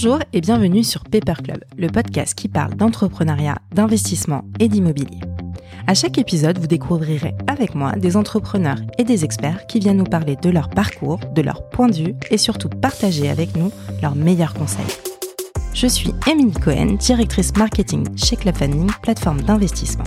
[0.00, 5.18] Bonjour et bienvenue sur Paper Club, le podcast qui parle d'entrepreneuriat, d'investissement et d'immobilier.
[5.88, 10.04] À chaque épisode, vous découvrirez avec moi des entrepreneurs et des experts qui viennent nous
[10.04, 14.14] parler de leur parcours, de leur point de vue et surtout partager avec nous leurs
[14.14, 14.86] meilleurs conseils.
[15.74, 20.04] Je suis Émilie Cohen, directrice marketing chez Club Funding, plateforme d'investissement.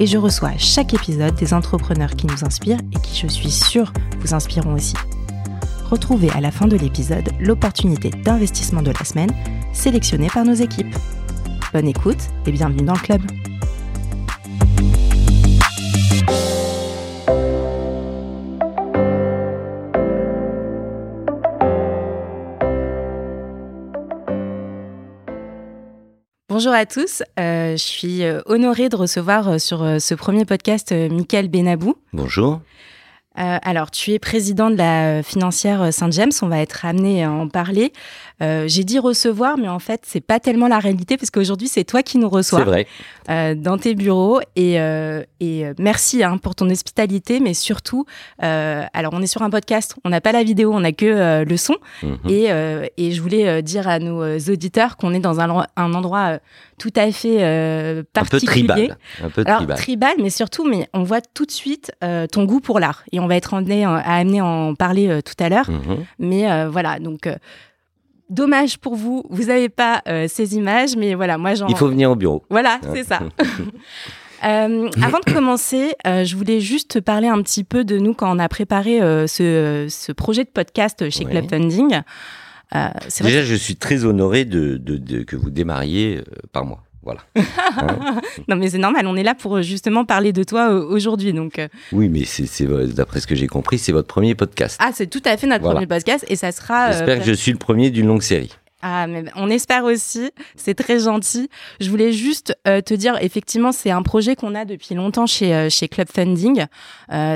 [0.00, 3.52] Et je reçois à chaque épisode des entrepreneurs qui nous inspirent et qui, je suis
[3.52, 4.96] sûre, vous inspireront aussi.
[5.90, 9.30] Retrouvez à la fin de l'épisode l'opportunité d'investissement de la semaine
[9.72, 10.94] sélectionnée par nos équipes.
[11.72, 13.22] Bonne écoute et bienvenue dans le club.
[26.50, 30.92] Bonjour à tous, euh, je suis euh, honorée de recevoir euh, sur ce premier podcast
[30.92, 31.94] Michael Benabou.
[32.12, 32.60] Bonjour.
[33.38, 37.92] Alors, tu es président de la financière Saint-James, on va être amené à en parler.
[38.40, 41.84] Euh, j'ai dit recevoir, mais en fait, c'est pas tellement la réalité parce qu'aujourd'hui, c'est
[41.84, 42.64] toi qui nous reçois.
[42.64, 42.86] Vrai.
[43.30, 44.40] Euh, dans tes bureaux.
[44.56, 48.04] Et, euh, et merci hein, pour ton hospitalité, mais surtout,
[48.38, 51.56] alors on est sur un podcast, on n'a pas la vidéo, on n'a que le
[51.56, 51.76] son.
[52.02, 52.18] Mhm.
[52.28, 52.48] et,
[52.96, 56.38] et, je voulais dire à nos auditeurs qu'on est dans un, un endroit
[56.78, 58.90] tout à fait particulier.
[59.22, 59.66] Un peu tribal.
[59.66, 61.92] Alors, tribal, mais surtout, mais on voit tout de suite
[62.32, 63.04] ton goût pour l'art.
[63.12, 65.70] Et on va être amené à amener à en parler tout à l'heure.
[65.70, 66.04] Mhm.
[66.18, 67.28] Mais voilà, donc
[68.30, 71.66] Dommage pour vous, vous n'avez pas euh, ces images, mais voilà, moi j'en.
[71.66, 72.44] Il faut venir au bureau.
[72.50, 73.20] Voilà, c'est ça.
[74.44, 78.14] Euh, avant de commencer, euh, je voulais juste te parler un petit peu de nous
[78.14, 82.02] quand on a préparé ce, projet de podcast chez Club Funding.
[82.72, 84.78] Déjà, je suis très honoré de,
[85.24, 86.82] que vous démarriez par moi.
[87.02, 87.20] Voilà.
[88.48, 89.06] non, mais c'est normal.
[89.06, 91.32] On est là pour justement parler de toi euh, aujourd'hui.
[91.32, 91.58] Donc.
[91.58, 91.68] Euh.
[91.92, 94.78] Oui, mais c'est d'après ce que j'ai compris, c'est votre premier podcast.
[94.78, 96.88] Ah, c'est tout à fait notre premier podcast et ça sera.
[96.88, 98.54] Euh, J'espère que je suis le premier d'une longue série.
[98.80, 100.30] Ah, mais on espère aussi.
[100.56, 101.48] C'est très gentil.
[101.80, 105.88] Je voulais juste te dire, effectivement, c'est un projet qu'on a depuis longtemps chez, chez
[105.88, 106.66] Club Funding.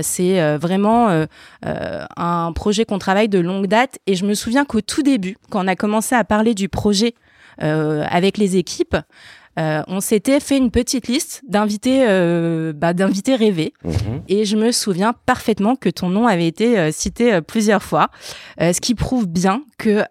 [0.03, 1.27] c'est vraiment
[1.65, 3.99] un projet qu'on travaille de longue date.
[4.07, 7.15] Et je me souviens qu'au tout début, quand on a commencé à parler du projet
[7.59, 8.97] avec les équipes,
[9.59, 13.75] euh, on s'était fait une petite liste d'invités euh, bah, d'invités rêvés.
[13.85, 14.23] Mhm.
[14.29, 18.09] Et je me souviens parfaitement que ton nom avait été euh, cité plusieurs fois,
[18.61, 20.05] ce qui prouve bien que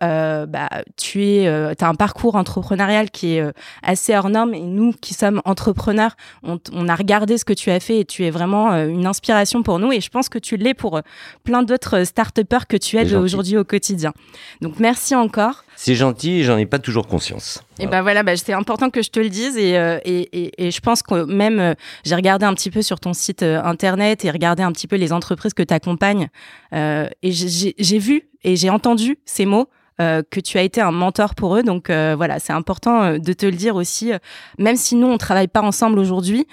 [0.46, 3.54] bah, tu es, as un parcours entrepreneurial qui est
[3.84, 4.54] assez hors norme.
[4.54, 8.06] Et nous qui sommes entrepreneurs, on, on, a regardé ce que tu as fait et
[8.06, 9.92] tu es vraiment une inspiration pour nous.
[9.92, 11.02] Et je pense que tu l'es pour
[11.44, 14.14] plein d'autres start-upers que tu aides aujourd'hui au quotidien.
[14.62, 15.64] Donc merci encore.
[15.84, 17.64] C'est gentil et j'en ai pas toujours conscience.
[17.80, 20.70] Et ben voilà, bah, c'est important que je te le dise euh, et, et, et,
[20.70, 21.74] je pense que même euh,
[22.06, 24.96] j'ai regardé un petit peu sur ton site euh, internet et regardé un petit peu
[24.96, 26.28] les entreprises que tu accompagnes
[26.72, 29.70] et j'ai vu et j'ai entendu ces mots.
[29.98, 31.64] que tu as été un mentor pour eux.
[31.64, 34.12] Donc voilà, c'est important de te le dire aussi.
[34.60, 36.46] même si nous, on travaille pas ensemble aujourd'hui,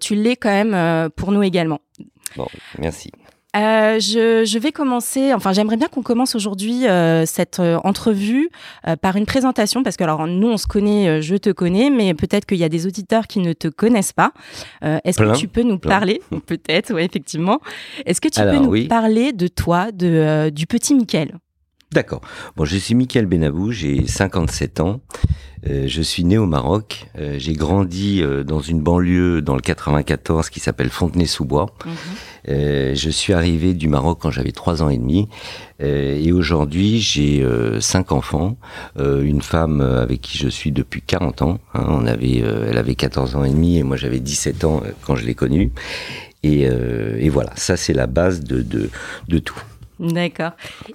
[0.00, 1.80] tu l'es quand même pour nous également.
[2.36, 2.46] Bon,
[2.78, 3.10] merci.
[3.56, 8.48] Euh, je, je, vais commencer, enfin j'aimerais bien qu'on commence aujourd'hui euh, cette euh, entrevue
[8.86, 11.90] euh, par une présentation, parce que alors nous on se connaît, euh, je te connais,
[11.90, 14.32] mais peut-être qu'il y a des auditeurs qui ne te connaissent pas.
[14.82, 17.60] Est-ce que tu peux nous parler, peut-être, oui effectivement,
[18.06, 21.32] est-ce que tu peux nous parler de toi, de, du petit Mickaël?
[21.92, 22.20] D'accord.
[22.56, 25.00] Bon, je suis Mickaël Benabou, j'ai 57 ans.
[25.68, 27.06] Euh, je suis né au Maroc.
[27.18, 31.74] Euh, j'ai grandi euh, dans une banlieue dans le 94 qui s'appelle Fontenay-sous-Bois.
[31.84, 32.94] Mhm.
[32.94, 35.28] je suis arrivé du Maroc quand j'avais trois ans et demi.
[35.80, 37.46] et aujourd'hui, j'ai
[37.80, 38.56] cinq enfants,
[38.98, 41.58] une femme avec qui je suis depuis 40 ans.
[41.74, 41.84] Hein.
[41.88, 45.26] on avait, elle avait 14 ans et demi et moi j'avais 17 ans quand je
[45.26, 45.70] l'ai connue.
[46.42, 48.90] Et, et, voilà, ça c'est la base de, de,
[49.28, 49.60] de tout.
[50.00, 50.52] D'accord.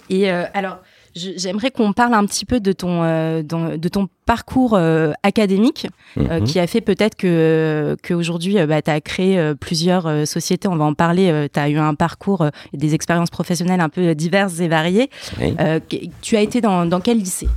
[0.09, 0.79] Et alors,
[1.15, 5.87] j'aimerais qu'on parle un petit peu de ton, de ton parcours euh, académique
[6.17, 6.45] euh, mhm.
[6.45, 10.85] qui a fait peut-être que qu'aujourd'hui euh, bah, tu as créé plusieurs sociétés, on va
[10.85, 14.67] en parler, tu as eu un parcours et des expériences professionnelles un peu diverses et
[14.67, 15.09] variées.
[16.21, 17.47] tu as été dans, dans quel lycée?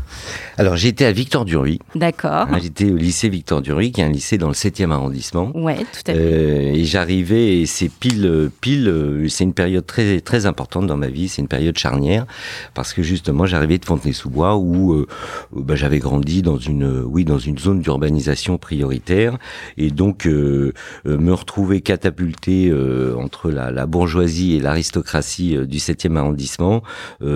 [0.58, 1.78] Alors j'ai été à Victor Duruy.
[1.94, 2.48] D'accord.
[2.60, 5.50] J'étais au lycée Victor Duruy, qui est un lycée dans le 7e arrondissement.
[5.54, 6.78] Ouais, tout à fait.
[6.78, 11.28] et j'arrivais, et c'est pile, pile, c'est une période très, très importante dans ma vie,
[11.28, 12.26] c'est une période charnière,
[12.74, 15.06] parce que justement j'arrivais de Fontenay-sous-Bois où
[15.52, 19.38] bah, j'avais grandi dans une, oui, dans une zone d'urbanisation prioritaire,
[19.76, 20.72] et donc euh,
[21.06, 26.82] euh, me retrouver catapulté euh, entre la, la, bourgeoisie et l'aristocratie du 7e arrondissement,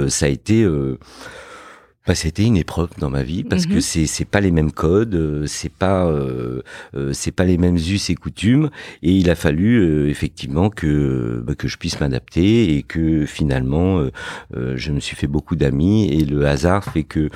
[0.09, 0.67] ça a été
[2.07, 3.81] bah, c'était une épreuve dans ma vie parce que mhm.
[3.81, 6.13] c'est c'est pas les mêmes codes, c'est pas
[7.13, 8.71] c'est pas les mêmes us et coutumes.
[9.03, 14.05] Et il a fallu effectivement que bah, que je puisse m'adapter et que finalement
[14.55, 16.09] je me suis fait beaucoup d'amis.
[16.13, 17.31] Et le hasard fait que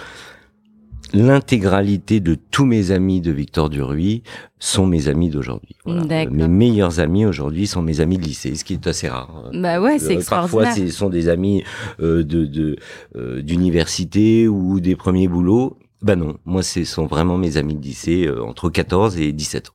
[1.13, 4.23] l'intégralité de tous mes amis de Victor Duruy
[4.59, 5.77] sont mes amis d'aujourd'hui.
[5.85, 6.27] Voilà.
[6.27, 9.51] Mes meilleurs amis aujourd'hui sont mes amis de lycée, ce qui est assez rare.
[9.55, 10.91] Bah ouais, c'est Euh, Parfois, extraordinaire.
[10.93, 11.63] ce sont des amis
[12.01, 12.77] euh, de de,
[13.17, 15.77] euh, d'université ou des premiers boulots.
[16.03, 19.69] Bah non, moi, ce sont vraiment mes amis de lycée euh, entre 14 et 17
[19.71, 19.73] ans.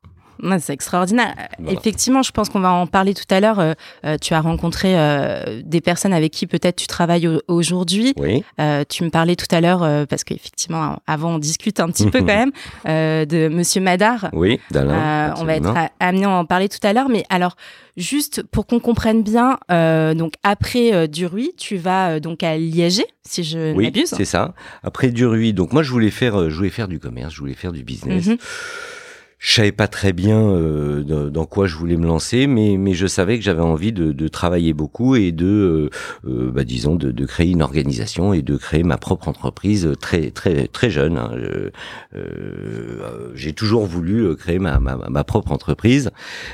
[0.59, 1.35] C'est extraordinaire.
[1.59, 1.77] Voilà.
[1.79, 3.59] Effectivement, je pense qu'on va en parler tout à l'heure.
[3.59, 3.73] Euh,
[4.05, 8.13] euh, tu as rencontré euh, des personnes avec qui peut-être tu travailles au- aujourd'hui.
[8.17, 11.87] Oui, Euh, tu me parlais tout à l'heure, euh, parce qu'effectivement, avant, on discute un
[11.89, 12.51] petit peu quand même,
[12.87, 14.29] euh, de Monsieur Madar.
[14.33, 15.29] oui, d'Alain.
[15.31, 17.55] Euh, on va être amené à en parler tout à l'heure, mais alors
[17.97, 22.57] juste pour qu'on comprenne bien, euh, donc après euh, Duruy, tu vas euh, donc à
[22.57, 24.13] Liège, si je Oui, m'abuse.
[24.15, 24.53] c'est ça.
[24.83, 27.53] Après Duruy, donc moi je voulais faire, euh, je voulais faire du commerce, je voulais
[27.53, 28.27] faire du business.
[28.27, 28.37] Mhm.
[29.43, 31.01] Je savais pas très bien euh,
[31.31, 34.27] dans, quoi je voulais me lancer, mais, mais je savais que j'avais envie de, de
[34.27, 35.89] travailler beaucoup et de, euh,
[36.29, 40.29] euh, bah, disons, de, de créer une organisation et de créer ma propre entreprise très
[40.29, 41.17] très très jeune.
[41.17, 41.31] hein.
[42.15, 46.11] Euh, J'ai toujours voulu euh, créer ma, ma, ma propre entreprise.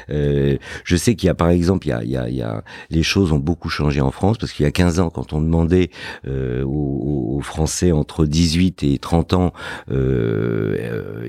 [0.10, 0.56] Euh,
[0.86, 2.42] je sais qu'il y a par exemple, il y a, il y, a, il y
[2.42, 5.34] a les choses ont beaucoup changé en France parce qu'il y a 15 ans, quand
[5.34, 5.90] on demandait
[6.26, 9.54] aux, aux- Français entre 18 et 30 ans,
[9.90, 9.96] il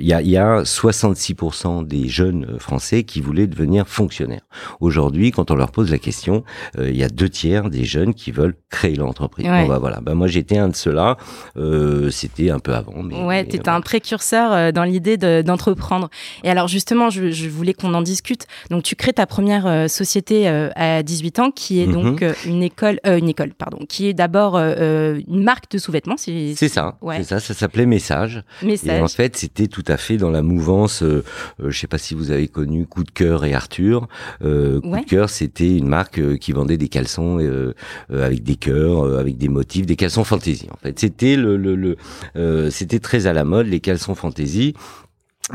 [0.00, 1.47] y a, il y a 66%
[1.82, 4.42] des jeunes euh, Français qui voulaient devenir fonctionnaires.
[4.80, 6.44] Aujourd'hui, quand on leur pose la question,
[6.78, 9.46] euh, il y a deux tiers des jeunes qui veulent créer leur entreprise.
[9.46, 9.62] Ouais.
[9.62, 10.00] Bon, bah, voilà.
[10.00, 11.16] Bah, moi, j'étais un de ceux-là.
[11.56, 13.02] Euh, C'était un peu avant.
[13.02, 16.08] Mais, Ouais, tu étais un précurseur dans l'idée de- d'entreprendre.
[16.44, 18.46] Et alors justement, je, je voulais qu'on en discute.
[18.70, 21.92] Donc tu crées ta première société à 18 ans, qui est Mhm.
[21.92, 26.16] donc euh, une école, euh, une école, pardon, qui est d'abord une marque de sous-vêtements.
[26.16, 27.18] si- C'est ça, Ouais.
[27.18, 28.42] c'est ça, ça s'appelait Message.
[28.62, 29.02] Et Message.
[29.02, 31.02] en fait, c'était tout à fait dans la mouvance.
[31.02, 31.24] Euh,
[31.58, 34.08] je sais pas si vous avez connu Coup de cœur et Arthur.
[34.42, 37.74] Euh, Coup de cœur, c'était une marque euh, qui vendait des caleçons euh,
[38.10, 40.68] euh, avec des cœurs, euh, avec des motifs, des caleçons fantaisie.
[40.72, 41.96] En fait, c'était le, le, le
[42.36, 44.74] euh, c'était très à la mode les caleçons fantaisie.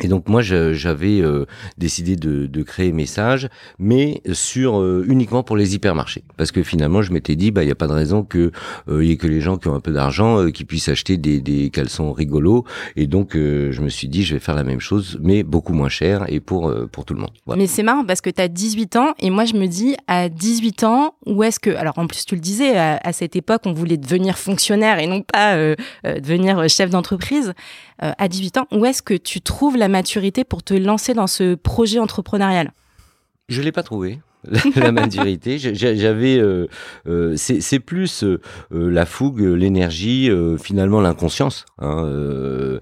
[0.01, 1.45] Et donc moi j'avais euh,
[1.77, 7.11] décidé de, créer Message, mais sur euh, uniquement pour les hypermarchés, parce que finalement je
[7.11, 8.51] m'étais dit bah il y a pas de raison que
[8.87, 11.17] euh, il y ait que les gens qui ont un peu d'argent qui puissent acheter
[11.17, 12.63] des, caleçons rigolos,
[12.95, 15.89] et donc je me suis dit je vais faire la même chose, mais beaucoup moins
[15.89, 17.31] cher et pour pour tout le monde.
[17.55, 20.29] Mais c'est marrant parce que tu as 18 ans et moi je me dis à
[20.29, 21.69] 18 ans, où est-ce que...
[21.71, 25.07] Alors en plus tu le disais, à, à cette époque on voulait devenir fonctionnaire et
[25.07, 25.55] non pas
[26.03, 27.53] devenir chef d'entreprise.
[27.99, 31.55] À 18 ans, où est-ce que tu trouves la maturité pour te lancer dans ce
[31.55, 32.73] projet entrepreneurial?
[33.49, 34.19] Je l'ai pas trouvé.
[34.75, 36.67] La maturité, J'ai- j'ai- j'avais, euh,
[37.07, 38.39] euh, c'est plus euh,
[38.73, 42.79] euh, la fougue, l'énergie, euh, finalement l'inconscience, hein, euh,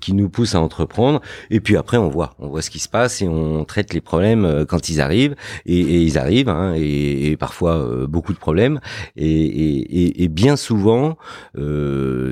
[0.00, 1.20] qui nous pousse à entreprendre.
[1.50, 4.00] Et puis après, on voit, on voit ce qui se passe et on traite les
[4.00, 5.34] problèmes quand ils arrivent.
[5.66, 8.80] Et, et ils arrivent, hein, et, et parfois beaucoup de problèmes.
[9.16, 11.16] Et, et- bien souvent,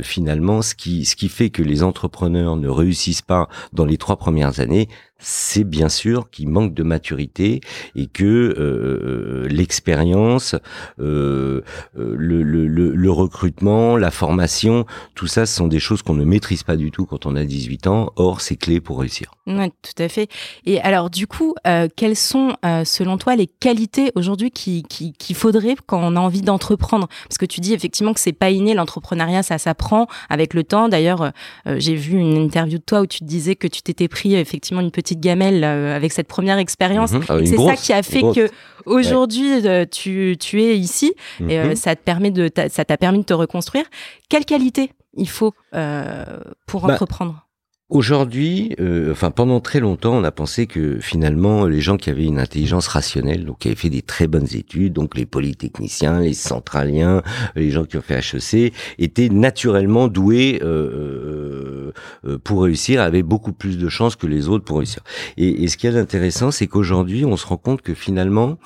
[0.02, 4.16] finalement, ce qui ce qui fait que les entrepreneurs ne réussissent pas dans les trois
[4.16, 7.60] premières années, c'est bien sûr qu'ils manquent de maturité
[7.94, 10.54] et que euh, l'expérience,
[11.00, 11.62] euh,
[11.98, 14.84] euh, le, le, recrutement, la formation,
[15.14, 17.44] tout ça, ce sont des choses qu'on ne maîtrise pas du tout quand on a
[17.44, 18.12] 18 ans.
[18.16, 19.30] Or, c'est clé pour réussir.
[19.46, 20.28] Ouais, tout à fait.
[20.66, 21.54] Et alors, du coup,
[21.96, 26.42] quelles sont, selon toi, les qualités aujourd'hui qu'il qui, qu'il faudrait quand on a envie
[26.42, 27.08] d'entreprendre?
[27.28, 30.88] Parce que tu dis effectivement que c'est pas inné, l'entrepreneuriat, ça s'apprend avec le temps.
[30.88, 31.32] D'ailleurs,
[31.64, 34.90] j'ai vu une interview de toi où tu disais que tu t'étais pris effectivement une
[34.90, 37.12] petite gamelle euh, avec cette première expérience.
[37.12, 37.22] Mhm.
[37.28, 38.50] Ah, c'est ça qui a fait que
[38.86, 41.14] aujourd'hui euh, tu, tu es ici
[41.48, 41.76] et euh, Mhm.
[41.76, 43.84] ça te permet de ça t'a permis de te reconstruire.
[44.28, 46.24] Quelle qualité il faut euh,
[46.66, 47.45] pour Bah, entreprendre?
[47.88, 52.24] Aujourd'hui, euh, enfin pendant très longtemps, on a pensé que finalement les gens qui avaient
[52.24, 56.34] une intelligence rationnelle, donc qui avaient fait des très bonnes études, donc les polytechniciens, les
[56.34, 57.22] centraliens,
[57.54, 61.92] les gens qui ont fait HEC, étaient naturellement doués euh,
[62.24, 65.04] euh, pour réussir, avaient beaucoup plus de chances que les autres pour réussir.
[65.36, 68.58] Et, et ce qui est intéressant, c'est qu'aujourd'hui, on se rend compte que finalement,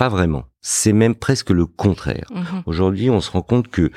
[0.00, 0.44] pas vraiment.
[0.62, 2.24] C'est même presque le contraire.
[2.34, 2.62] Mhm.
[2.64, 3.90] Aujourd'hui, on se rend compte que euh,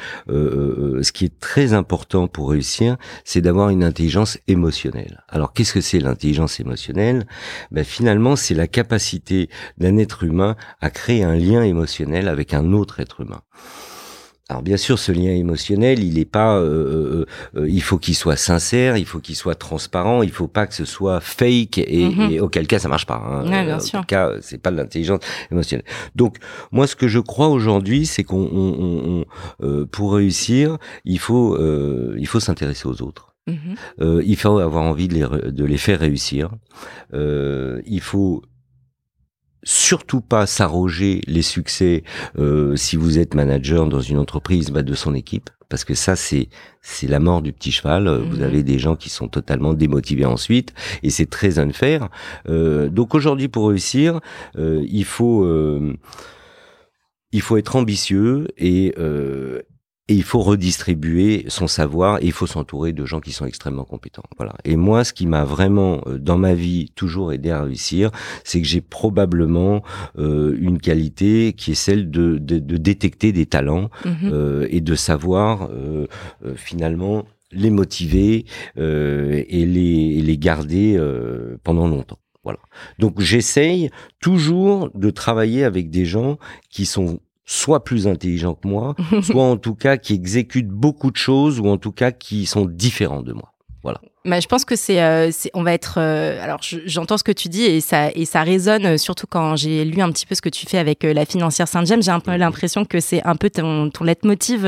[0.98, 5.24] euh, ce qui est très important pour réussir, c'est d'avoir une intelligence émotionnelle.
[5.30, 7.26] Alors, qu'est-ce que c'est l'intelligence émotionnelle?
[7.72, 12.74] Ben, Finalement, c'est la capacité d'un être humain à créer un lien émotionnel avec un
[12.74, 13.40] autre être humain.
[14.50, 16.66] Alors bien sûr, ce lien émotionnel, il est pas, euh,
[17.56, 20.68] euh, euh, il faut qu'il soit sincère, il faut qu'il soit transparent, il faut pas
[20.68, 22.32] que ce soit fake et, Mhm.
[22.32, 23.24] et auquel cas ça marche pas.
[23.26, 23.44] Hein.
[23.46, 24.00] Ouais, bien Euh, sûr.
[24.00, 25.86] auquel cas, c'est pas de l'intelligence émotionnelle.
[26.16, 26.38] Donc
[26.74, 29.26] moi, ce que je crois aujourd'hui, c'est qu'on, on- on-
[29.66, 33.34] euh, pour réussir, il faut, euh, il faut s'intéresser aux autres.
[33.48, 33.56] Mhm.
[34.02, 36.50] Euh, il faut avoir envie de les, de les faire réussir.
[37.14, 38.42] Euh, il faut
[39.64, 42.04] surtout pas s'arroger les succès
[42.38, 45.50] euh, si vous êtes manager dans une entreprise bah, de son équipe.
[45.70, 46.50] Parce que ça c'est
[46.82, 48.08] c'est la mort du petit cheval.
[48.08, 48.44] Vous Mhm.
[48.44, 50.74] avez des gens qui sont totalement démotivés ensuite.
[51.02, 52.10] Et c'est très unfair.
[52.48, 54.20] Euh, donc aujourd'hui pour réussir
[54.58, 55.96] euh, il faut euh,
[57.32, 59.64] il faut être ambitieux et euh,
[60.10, 63.86] et il faut redistribuer son savoir et il faut s'entourer de gens qui sont extrêmement
[63.86, 64.24] compétents.
[64.38, 64.54] Voilà.
[64.66, 68.12] Et moi, ce qui m'a vraiment euh, dans ma vie toujours aidé à réussir,
[68.44, 69.82] c'est que j'ai probablement
[70.18, 74.30] euh, une qualité qui est celle de, de, de détecter des talents Mhm.
[74.34, 76.08] euh, et de savoir euh,
[76.46, 78.46] euh, finalement les motiver
[78.78, 82.20] euh, et, les, et les garder euh, pendant longtemps.
[82.44, 82.60] Voilà.
[83.00, 86.38] Donc j'essaye toujours de travailler avec des gens
[86.70, 91.18] qui sont soit plus intelligents que moi, soit en tout cas qui exécutent beaucoup de
[91.18, 93.53] choses ou en tout cas qui sont différents de moi.
[94.26, 95.96] Bah, je pense que c'est, euh, on va être.
[95.98, 99.28] euh, alors, je- j'entends ce que tu dis et ça et ça résonne euh, surtout
[99.30, 102.02] quand j'ai lu un petit peu ce que tu fais avec euh, la financière Saint-James.
[102.02, 104.66] J'ai un peu l'impression que c'est un peu ton, ton leitmotiv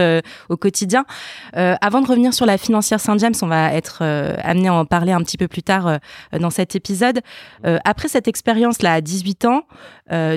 [0.49, 1.05] au quotidien.
[1.53, 4.01] Avant de revenir sur la financière Saint-James, on va être
[4.43, 5.99] amené à en parler un petit peu plus tard
[6.37, 7.21] dans cet épisode.
[7.63, 9.61] Après cette expérience là, à 18 ans,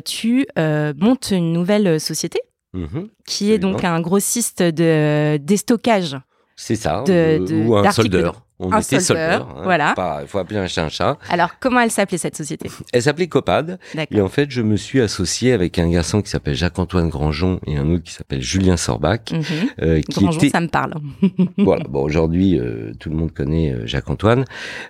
[0.05, 2.39] tu montes une nouvelle société
[2.75, 3.09] Mhm.
[3.27, 6.17] qui est donc un grossiste de déstockage.
[6.55, 7.03] C'est ça.
[7.07, 8.43] De- de- ou un soldeur.
[8.61, 9.63] On Un était soldeur, soldeur.
[9.63, 9.95] voilà.
[10.23, 11.17] Il faut appeler un chat un chat.
[11.31, 12.69] Alors, comment elle s'appelait cette société?
[12.93, 13.79] Elle s'appelait Copad.
[14.11, 17.77] Et en fait, je me suis associé avec un garçon qui s'appelle Jacques-Antoine Grandjean et
[17.77, 19.21] un autre qui s'appelle Julien Sorbach.
[19.31, 19.43] Mhm.
[19.83, 20.95] euh, qui Grandjean, était ça me parle.
[21.59, 21.85] voilà.
[21.89, 24.45] Bon, aujourd'hui, euh, tout le monde connaît euh, Jacques-Antoine.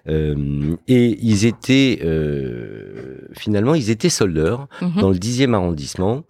[0.08, 5.00] Euh, et ils étaient, euh, finalement, ils étaient soldeurs Mhm.
[5.00, 6.22] dans le 10e arrondissement.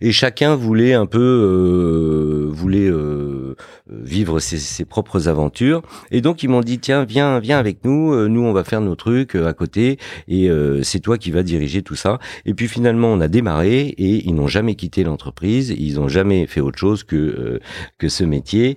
[0.00, 3.56] Et chacun voulait un peu, euh, voulait euh,
[3.90, 5.82] vivre ses, ses propres aventures.
[6.10, 8.80] Et donc ils m'ont dit tiens viens viens avec nous, euh, nous on va faire
[8.80, 12.18] nos trucs euh, à côté et euh, c'est toi qui vas diriger tout ça.
[12.46, 16.46] Et puis finalement on a démarré et ils n'ont jamais quitté l'entreprise, ils n'ont jamais
[16.46, 17.60] fait autre chose que euh,
[17.98, 18.76] que ce métier.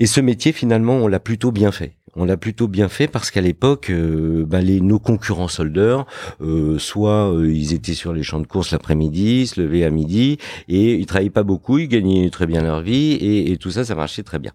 [0.00, 1.94] Et ce métier finalement on l'a plutôt bien fait.
[2.16, 6.06] On l'a plutôt bien fait parce qu'à l'époque, euh, bah, les, nos concurrents soldeurs,
[6.40, 10.38] euh, soit euh, ils étaient sur les champs de course l'après-midi, se levaient à midi,
[10.68, 13.84] et ils travaillaient pas beaucoup, ils gagnaient très bien leur vie, et, et tout ça,
[13.84, 14.50] ça marchait très bien.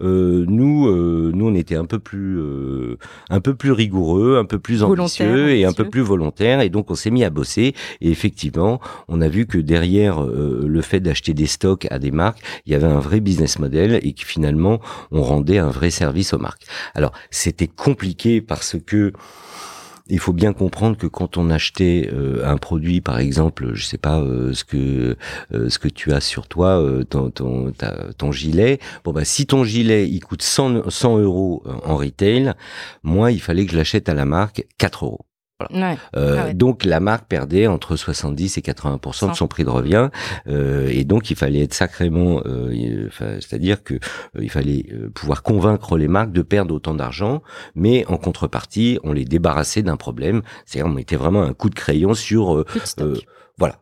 [0.00, 2.96] Euh, nous, euh, nous, on était un peu plus, euh,
[3.28, 6.92] un peu plus rigoureux, un peu plus ambitieux et un peu plus volontaire, et donc
[6.92, 7.74] on s'est mis à bosser.
[8.00, 12.12] Et effectivement, on a vu que derrière euh, le fait d'acheter des stocks à des
[12.12, 14.78] marques, il y avait un vrai business model et que finalement,
[15.10, 16.66] on rendait un vrai service aux marques.
[16.94, 19.12] Alors, c'était compliqué parce que
[20.10, 23.98] il faut bien comprendre que quand on achetait euh, un produit, par exemple, je sais
[23.98, 25.16] pas euh, ce que
[25.54, 27.72] euh, ce que tu as sur toi, ton ton,
[28.18, 28.80] ton gilet.
[29.04, 32.52] Bon bah si ton gilet il coûte 100 100 euros en retail,
[33.02, 35.29] moi il fallait que je l'achète à la marque 4 euros.
[35.70, 35.96] Ouais.
[36.16, 36.54] Euh, Ah ouais.
[36.54, 40.08] Donc la marque perdait entre 70 et 80% de son prix de revient,
[40.48, 43.08] euh, et donc il fallait être sacrément, euh,
[43.40, 43.98] c'est-à-dire que euh,
[44.40, 47.42] il fallait euh, pouvoir convaincre les marques de perdre autant d'argent,
[47.74, 50.42] mais en contrepartie, on les débarrassait d'un problème.
[50.66, 52.64] C'est-à-dire on mettait vraiment un coup de crayon sur
[53.60, 53.78] voilà,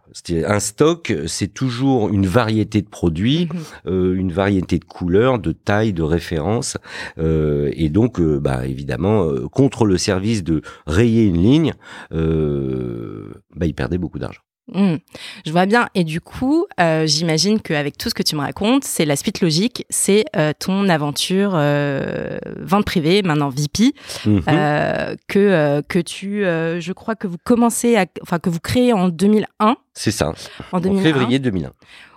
[0.47, 3.61] un stock, c'est toujours une variété de produits, Mhm.
[3.87, 6.77] euh, une variété de couleurs, de tailles, de références,
[7.19, 11.75] euh, et donc, euh, bah évidemment, contre le service de rayer une ligne,
[12.13, 14.41] euh, bah il perdait beaucoup d'argent.
[14.73, 14.97] Hmm.
[15.47, 15.89] Je vois bien.
[15.95, 19.41] Et du coup, euh, j'imagine qu'avec tout ce que tu me racontes, c'est la suite
[19.41, 23.93] logique, c'est euh, ton aventure euh, vente privée, maintenant VP,
[24.27, 24.43] Mhm.
[25.29, 29.77] que que tu, je crois que vous commencez à, enfin que vous créez en 2001,
[29.95, 30.33] c'est ça,
[30.73, 31.03] en en 2001.
[31.03, 31.73] février 2001.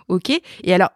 [0.10, 0.30] Ok.
[0.64, 0.90] Et alors,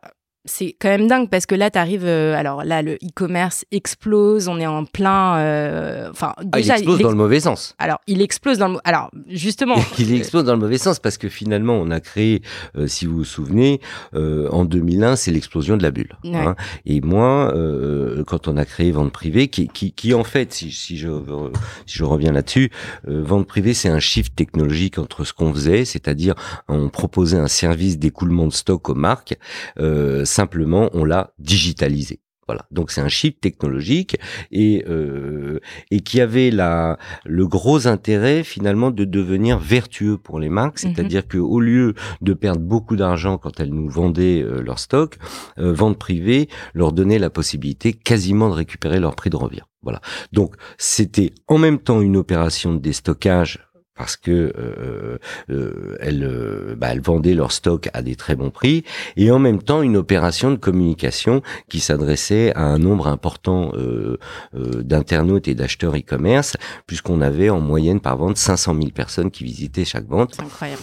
[0.45, 2.05] c'est quand même dingue parce que là, tu arrives.
[2.07, 4.47] alors là, le e-commerce explose.
[4.47, 5.37] On est en plein.
[5.37, 7.75] euh, Enfin, Ah, il déjà, explose il dans ex- le mauvais sens.
[7.79, 8.77] alors il explose dans le.
[8.83, 9.75] Alors justement.
[9.99, 12.41] il explose dans le mauvais sens parce que finalement on a créé,
[12.77, 13.81] euh, si vous vous souvenez,
[14.13, 16.15] euh, en 2001 c'est l'explosion de la bulle.
[16.23, 16.35] Ouais.
[16.35, 16.55] hein.
[16.85, 20.71] Et moi, euh, quand on a créé vente privée, qui, qui, qui en fait, si,
[20.71, 21.49] si je euh,
[21.85, 22.69] si je reviens là-dessus,
[23.07, 26.35] euh, vente privée c'est un shift technologique entre ce qu'on faisait, c'est-à-dire
[26.67, 29.37] on proposait un service d'écoulement de stock aux marques,
[29.79, 32.19] euh, simplement on l'a digitalisé.
[32.47, 34.17] Voilà, donc c'est un shift technologique
[34.51, 40.49] et euh, et qui avait la le gros intérêt finalement de devenir vertueux pour les
[40.49, 40.93] marques, Mhm.
[40.93, 45.17] c'est-à-dire que au lieu de perdre beaucoup d'argent quand elles nous vendaient euh, leur stock,
[45.57, 49.65] euh, vente privée leur donnait la possibilité quasiment de récupérer leur prix de revient.
[49.81, 49.99] Voilà.
[50.31, 53.53] Donc c'était en même temps une opération de déstockage
[53.97, 55.17] parce que euh,
[55.49, 58.83] euh, elles, euh, bah, vendaient leur stock à des très bons prix,
[59.17, 64.17] et en même temps une opération de communication qui s'adressait à un nombre important euh,
[64.55, 69.43] euh, d'internautes et d'acheteurs e-commerce, puisqu'on avait en moyenne par vente 500 000 personnes qui
[69.43, 70.37] visitaient chaque vente.
[70.39, 70.81] Incroyable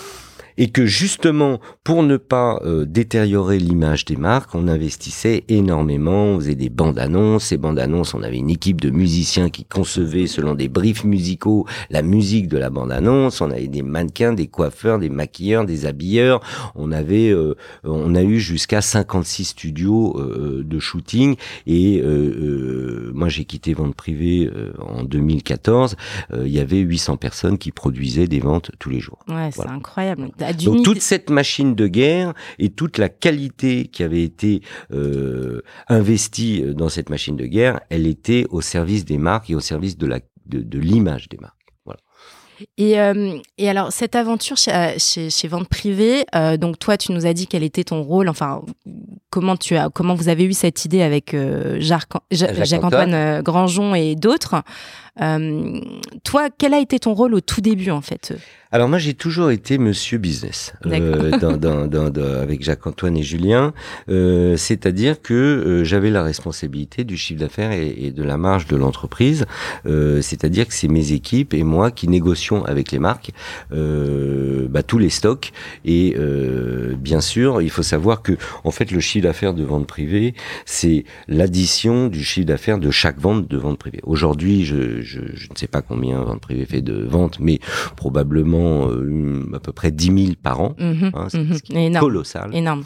[0.57, 6.39] et que justement, pour ne pas euh, détériorer l'image des marques, on investissait énormément, on
[6.39, 7.47] faisait des bandes annonces.
[7.47, 11.67] Ces bandes annonces, on avait une équipe de musiciens qui concevaient selon des briefs musicaux
[11.91, 13.41] la musique de la bande annonce.
[13.41, 16.41] On avait des mannequins, des coiffeurs, des maquilleurs, des habilleurs.
[16.75, 17.55] On avait, euh,
[17.85, 21.37] on a eu jusqu'à 56 studios euh, de shooting.
[21.67, 22.03] Et
[23.15, 25.97] moi, j'ai quitté vente privée en 2014.
[26.35, 29.19] Il y avait 800 personnes qui produisaient des ventes tous les jours.
[29.29, 30.31] Ouais, c'est incroyable.
[30.65, 36.63] Donc toute cette machine de guerre et toute la qualité qui avait été euh, investie
[36.75, 40.07] dans cette machine de guerre, elle était au service des marques et au service de
[40.07, 41.55] la de, l'image des marques.
[41.85, 42.01] Voilà.
[42.79, 46.97] Et, euh, et, alors, cette aventure chez, euh, chez, chez Vente Privée, euh, donc toi,
[46.97, 48.63] tu nous as dit quel était ton rôle, enfin,
[49.31, 54.63] comment, tu as, comment vous avez eu cette idée avec euh, Jacques-Antoine Grangeon et d'autres.
[55.17, 58.35] Toi, quel a été ton rôle au tout début, en fait?
[58.75, 63.75] Alors moi j'ai toujours été Monsieur Business euh, dans, dans, dans, avec Jacques-Antoine et Julien,
[64.09, 68.67] euh, c'est-à-dire que euh, j'avais la responsabilité du chiffre d'affaires et, et, de la marge
[68.67, 69.45] de l'entreprise,
[69.85, 73.33] euh, c'est-à-dire que c'est mes équipes et moi qui négocions avec les marques
[73.73, 75.53] euh, bah, tous les stocks.
[75.85, 76.17] Et
[76.97, 78.33] bien sûr il faut savoir que
[78.65, 83.19] en fait le chiffre d'affaires de vente privée c'est l'addition du chiffre d'affaires de chaque
[83.19, 84.01] vente de vente privée.
[84.05, 87.59] Aujourd'hui je, je, je ne sais pas combien vente privée fait de ventes, mais
[87.97, 90.75] probablement euh, à peu près 10 000 par an.
[90.79, 91.99] Hein, c'est mhm.
[91.99, 92.55] colossal.
[92.55, 92.85] Énorme.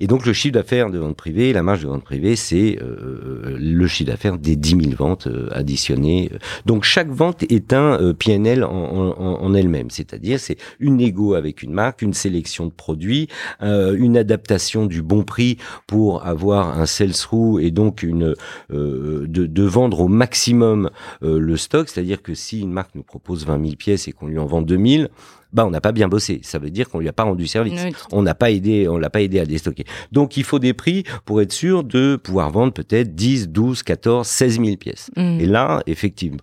[0.00, 3.56] Et donc le chiffre d'affaires de vente privée, la marge de vente privée, c'est euh,
[3.58, 6.30] le chiffre d'affaires des 10 000 ventes euh, additionnées.
[6.66, 11.62] Donc chaque vente est un PNL en, en, en elle-même, c'est-à-dire c'est une négo avec
[11.62, 13.28] une marque, une sélection de produits,
[13.60, 18.34] une adaptation du bon prix pour avoir un sell-through et donc une
[18.70, 23.62] de, de, vendre au maximum le stock, c'est-à-dire que si une marque nous propose 20
[23.62, 25.08] 000 pièces et qu'on lui en vend 2000,
[25.52, 26.40] bah on n'a pas bien bossé.
[26.42, 27.80] Ça veut dire qu'on lui a pas rendu service.
[28.12, 29.84] On n'a pas aidé, on l'a pas aidé à déstocker.
[30.12, 34.26] Donc il faut des prix pour être sûr de pouvoir vendre peut-être 10, 12, 14,
[34.26, 35.10] 16 000 pièces.
[35.16, 35.40] Mmh.
[35.40, 36.40] Et là, effectivement,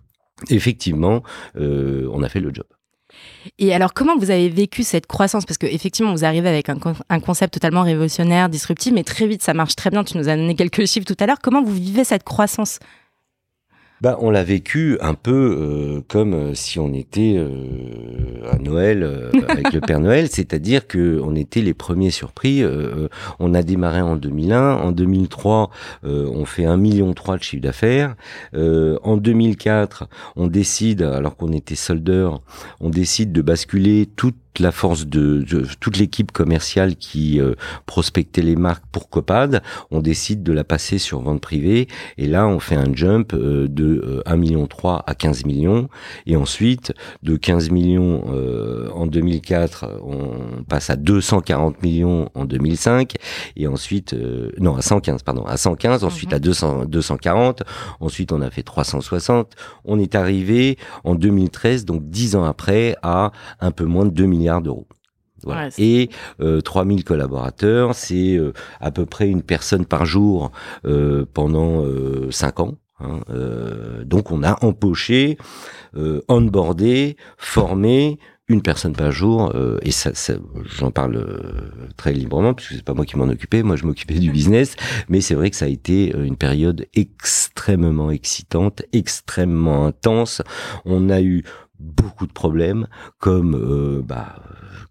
[0.50, 1.24] effectivement,
[1.58, 2.66] euh, on a fait le job.
[3.60, 5.46] Et alors, comment vous avez vécu cette croissance?
[5.46, 6.78] Parce que effectivement, vous arrivez avec un,
[7.10, 10.04] un, concept totalement révolutionnaire, disruptif, mais très vite, ça marche très bien.
[10.04, 11.40] Tu nous as donné quelques chiffres tout à l'heure.
[11.42, 12.80] Comment vous vivez cette croissance?
[14.06, 19.32] Bah, on l'a vécu un peu euh, comme euh, si on était euh, à Noël
[19.50, 22.64] avec le Père Noël, c'est-à-dire que on était les premiers surpris.
[23.40, 25.72] on a démarré en 2001, en 2003,
[26.04, 28.16] on fait un million trois de chiffre d'affaires.
[28.54, 32.42] en 2004, on décide, alors qu'on était soldeur,
[32.82, 35.46] on décide de basculer toute la force de,
[35.80, 40.98] toute l'équipe commerciale qui euh, prospectait les marques pour Copad, on décide de la passer
[40.98, 41.88] sur vente privée.
[42.18, 45.90] Et là on fait un jump euh, de 1 euh, million 3 à 15 millions.
[46.26, 48.24] Et ensuite de 15 millions
[48.94, 53.16] en 2004 on passe à 240 millions en 2005
[53.56, 54.16] et ensuite
[54.60, 57.64] non à 115 pardon à 115 ensuite à 200 240
[58.00, 63.32] ensuite on a fait 360 on est arrivé en 2013 donc 10 ans après à
[63.60, 64.88] un peu moins de 2 millions d'euros.
[65.78, 70.52] et euh, 3000 collaborateurs, c'est euh, à peu près une personne par jour
[70.86, 72.78] euh, pendant euh, 5 ans.
[73.00, 75.38] Hein, euh, donc on a empoché,
[76.30, 80.36] onboardé, formé une personne par jour et ça, ça
[80.78, 81.26] j'en parle
[81.98, 84.76] très librement puisque c'est pas moi qui m'en occupais moi je m'occupais du business
[85.10, 90.44] mais c'est vrai que ça a été une période extrêmement excitante extrêmement intense
[90.86, 91.44] on a eu
[91.80, 92.88] beaucoup de problèmes,
[93.20, 94.36] comme euh, bah,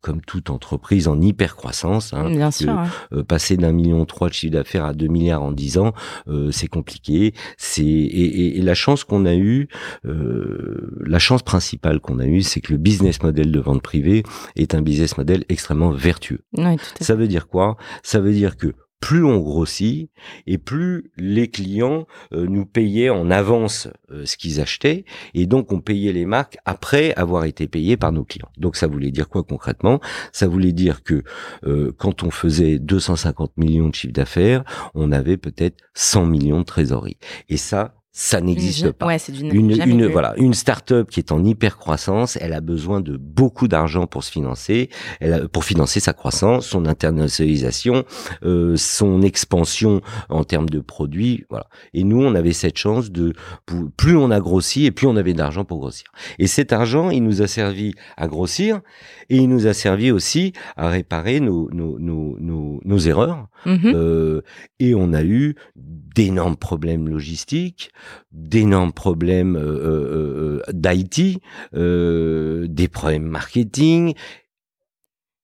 [0.01, 2.13] comme toute entreprise en hyper croissance.
[2.13, 2.79] Hein, Bien sûr.
[3.13, 5.93] Euh, passer d'un million trois de chiffre d'affaires à deux milliards en dix ans,
[6.29, 7.35] euh, c'est compliqué.
[7.57, 9.69] C'est et, et, la chance qu'on a eue,
[10.05, 14.23] la chance principale qu'on a eue, c'est que le business model de vente privée
[14.57, 16.41] est un business model extrêmement vertueux.
[17.01, 17.77] Ça veut dire quoi?
[18.03, 20.09] Ça veut dire que plus on grossit
[20.47, 25.73] et plus les clients euh, nous payaient en avance euh, ce qu'ils achetaient et donc
[25.73, 28.49] on payait les marques après avoir été payés par nos clients.
[28.57, 30.01] Donc ça voulait dire quoi concrètement?
[30.33, 31.23] Ça voulait dire que
[31.67, 34.65] euh, quand on faisait 250 millions de chiffre d'affaires,
[34.95, 37.19] on avait peut-être 100 millions de trésorerie.
[37.51, 39.07] Et ça, ça n'existe pas.
[39.07, 43.17] Ouais, Une, une voilà, une start-up qui est en hyper croissance, elle a besoin de
[43.17, 48.05] beaucoup d'argent pour se financer, elle a, pour financer sa croissance, son internationalisation,
[48.45, 51.67] euh, son expansion en termes de produits, voilà.
[51.93, 53.33] Et nous, on avait cette chance de
[53.97, 56.07] plus on a grossi et plus on avait d'argent pour grossir.
[56.39, 58.81] Et cet argent, il nous a servi à grossir
[59.29, 63.49] et il nous a servi aussi à réparer nos nos nos nos, nos erreurs.
[63.67, 63.93] Mhm.
[63.93, 64.43] Euh,
[64.79, 67.91] et on a eu d'énormes problèmes logistiques,
[68.33, 71.41] d'énormes problèmes euh, euh, euh, d'IT,
[71.75, 74.15] euh, des problèmes marketing.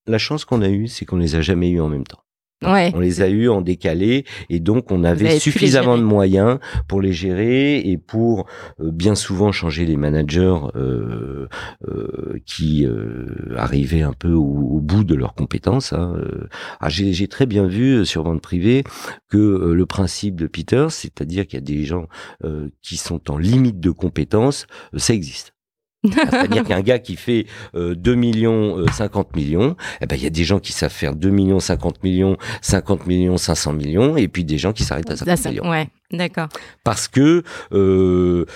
[0.06, 2.22] La chance qu'on a eue, c'est qu'on les a jamais eus en même temps.
[2.62, 2.92] Ouais.
[2.94, 7.12] On les a eus en décalé et donc on avait suffisamment de moyens pour les
[7.12, 8.46] gérer et pour
[8.80, 11.48] euh, bien souvent changer les managers euh,
[11.88, 15.94] euh, qui euh, arrivaient un peu au, au bout de leurs compétences.
[15.94, 16.14] hein.
[16.80, 18.84] Ah, J'ai très bien vu sur vente privée
[19.30, 22.08] que euh, le principe de Peter, c'est-à-dire qu'il y a des gens
[22.44, 25.54] euh, qui sont en limite de compétences, ça existe.
[26.04, 30.06] C'est-à-dire qu'il y a un gars qui fait euh, 2 millions, euh, 50 millions, eh
[30.06, 33.36] ben, il y a des gens qui savent faire 2 millions, 50 millions, 50 millions,
[33.36, 35.68] 500 millions, et puis des gens qui s'arrêtent à 50 Ça, ça- millions.
[35.68, 36.48] ouais, d'accord.
[36.84, 38.46] Parce que, euh,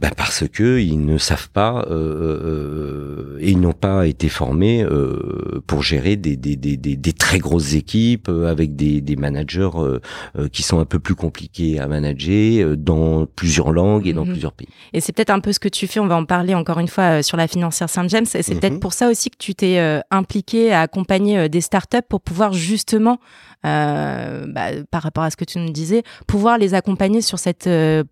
[0.00, 4.82] ben parce que ils ne savent pas euh, euh, et ils n'ont pas été formés
[4.82, 9.16] euh, pour gérer des, des, des, des, des très grosses équipes euh, avec des, des
[9.16, 9.98] managers euh,
[10.38, 14.24] euh, qui sont un peu plus compliqués à manager euh, dans plusieurs langues et dans
[14.24, 14.32] Mhm.
[14.32, 14.68] plusieurs pays.
[14.92, 16.88] Et c'est peut-être un peu ce que tu fais, on va en parler encore une
[16.88, 18.26] fois euh, sur la financière Saint-James.
[18.34, 18.60] Et c'est Mhm.
[18.60, 22.52] peut-être pour ça aussi que tu t'es euh, impliqué à accompagner des startups pour pouvoir
[22.52, 23.18] justement,
[23.66, 27.66] euh, bah, par rapport à ce que tu nous disais, pouvoir les accompagner sur cette
[27.66, 28.02] euh,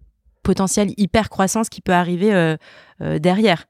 [0.49, 2.57] potentielle hyper croissance qui peut arriver
[3.01, 3.65] euh, derrière.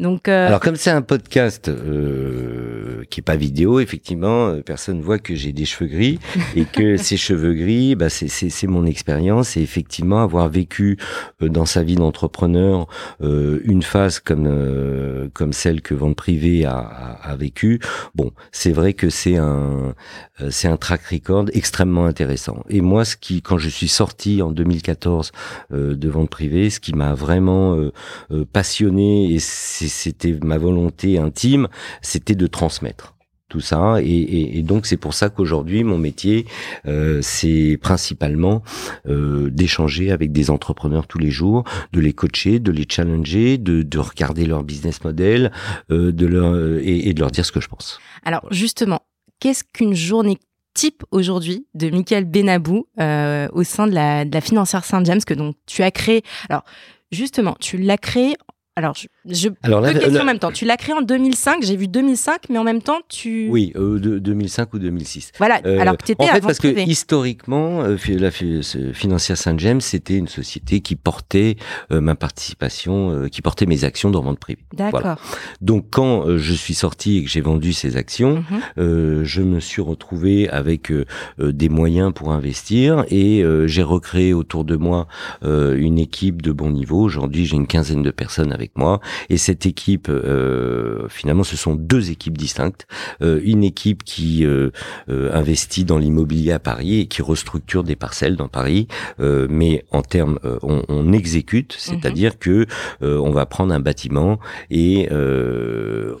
[0.00, 5.00] Donc, euh, Alors comme c'est un podcast euh, qui est pas vidéo, effectivement, euh, personne
[5.00, 6.18] voit que j'ai des cheveux gris
[6.56, 10.98] et que ces cheveux gris, bah, c'est- c'est c'est mon expérience et effectivement avoir vécu
[11.42, 12.86] euh, dans sa vie d'entrepreneur
[13.22, 17.80] euh, une phase comme euh, comme celle que Vente Privée a, a, a vécu.
[18.14, 19.94] Bon, c'est vrai que c'est un
[20.40, 22.64] euh, c'est un track record extrêmement intéressant.
[22.68, 25.32] Et moi, ce qui quand je suis sorti en 2014
[25.72, 27.92] euh, de Vente Privée, ce qui m'a vraiment euh,
[28.30, 28.44] euh,
[28.74, 31.68] passionné et c'était ma volonté intime,
[32.02, 33.14] c'était de transmettre
[33.48, 33.98] tout ça.
[34.02, 36.46] Et, et- et donc c'est pour ça qu'aujourd'hui mon métier
[36.86, 38.62] euh, c'est principalement
[39.06, 43.82] euh, d'échanger avec des entrepreneurs tous les jours de les coacher de les challenger de,
[43.82, 45.52] de regarder leur business model
[45.92, 48.00] euh, de leur et, et de leur dire ce que je pense.
[48.24, 49.02] Alors justement,
[49.38, 50.38] qu'est-ce qu'une journée
[50.74, 55.34] type aujourd'hui de Michael Benabou euh, au sein de la, de la financière Saint-James que
[55.34, 56.22] donc tu as créé?
[56.48, 56.64] Alors
[57.12, 58.34] justement, tu l'as créé.
[58.76, 60.52] Alors je, je alors deux questions en même temps.
[60.52, 61.62] Tu l'as créé en 2005.
[61.62, 63.48] J'ai vu 2005, mais en même temps tu.
[63.50, 65.60] oui euh, de 2005 ou 2006 Voilà.
[65.66, 66.90] Euh, alors que tu étais en fait, avant parce que privé.
[66.90, 71.56] historiquement, euh, la Financière Saint-James, c'était une société qui portait
[71.92, 74.64] euh, ma participation, euh, qui portait mes actions dans vente privée.
[74.72, 75.00] D'accord.
[75.00, 75.18] voilà.
[75.60, 78.44] Donc, quand euh, je suis sorti et que j'ai vendu ces actions,
[78.78, 80.92] euh, je me suis retrouvé avec
[81.38, 85.06] des moyens pour investir et euh, j'ai recréé autour de moi
[85.44, 87.00] euh, une équipe de bon niveau.
[87.00, 91.74] Aujourd'hui, j'ai une quinzaine de personnes avec moi et cette équipe, euh, finalement, ce sont
[91.74, 92.86] deux équipes distinctes.
[93.22, 94.70] Euh, une équipe qui euh,
[95.08, 98.88] euh, investit dans l'immobilier à Paris et qui restructure des parcelles dans Paris,
[99.20, 102.66] euh, mais en termes, euh, on, on exécute, c'est-à-dire que
[103.02, 104.38] euh, on va prendre un bâtiment
[104.70, 106.16] et euh,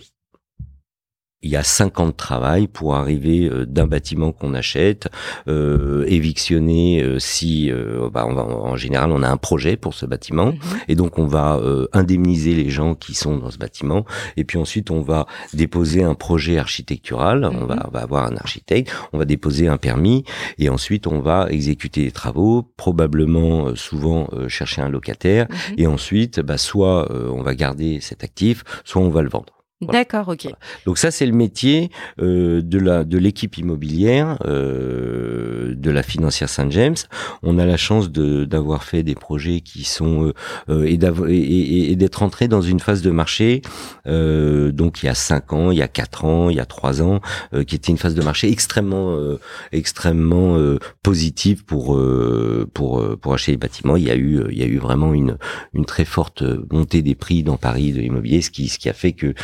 [1.44, 5.08] il y a cinq ans de travail pour arriver euh, d'un bâtiment qu'on achète,
[5.46, 9.94] euh, évictionner euh, si, euh, bah, on va, en général, on a un projet pour
[9.94, 10.58] ce bâtiment, Mhm.
[10.88, 14.04] et donc on va euh, indemniser les gens qui sont dans ce bâtiment,
[14.36, 17.82] et puis ensuite on va déposer un projet architectural, on, va, Mhm.
[17.86, 20.24] on va avoir un architecte, on va déposer un permis,
[20.58, 25.74] et ensuite on va exécuter les travaux, probablement euh, souvent euh, chercher un locataire, Mhm.
[25.78, 29.53] et ensuite, bah, soit euh, on va garder cet actif, soit on va le vendre.
[29.80, 30.00] Voilà.
[30.00, 30.28] D'accord.
[30.28, 30.46] Ok.
[30.86, 36.48] Donc ça, c'est le métier euh, de la de l'équipe immobilière euh, de la financière
[36.48, 36.94] Saint-James.
[37.42, 40.32] On a la chance de d'avoir fait des projets qui sont euh,
[40.70, 43.62] euh, et d'avoir- et, d'être entré dans une phase de marché.
[44.06, 46.66] euh, donc il y a cinq ans, il y a quatre ans, il y a
[46.66, 47.20] trois ans,
[47.52, 49.38] euh, qui était une phase de marché extrêmement euh,
[49.72, 53.96] extrêmement euh, positive pour euh, pour euh, pour acheter les bâtiments.
[53.96, 55.36] Il y a eu il y a eu vraiment une
[55.74, 58.92] une très forte montée des prix dans Paris de l'immobilier, ce qui ce qui a
[58.92, 59.34] fait que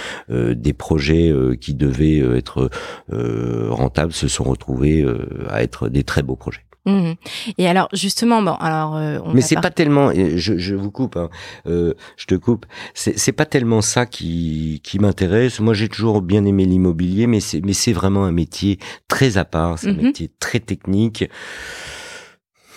[0.54, 2.70] des projets euh, qui devaient euh, être
[3.12, 6.64] euh, rentables se sont retrouvés euh, à être des très beaux projets.
[6.86, 7.14] Mhm.
[7.58, 10.90] Et alors justement, bon, alors euh, on Mais c'est par- pas tellement, je, je vous
[10.90, 11.28] coupe, hein,
[11.66, 12.64] euh, je te coupe.
[12.94, 15.60] C'est c'est pas tellement ça qui qui m'intéresse.
[15.60, 19.44] Moi, j'ai toujours bien aimé l'immobilier, mais c'est mais c'est vraiment un métier très à
[19.44, 20.02] part, c'est un Mhm.
[20.04, 21.28] métier très technique.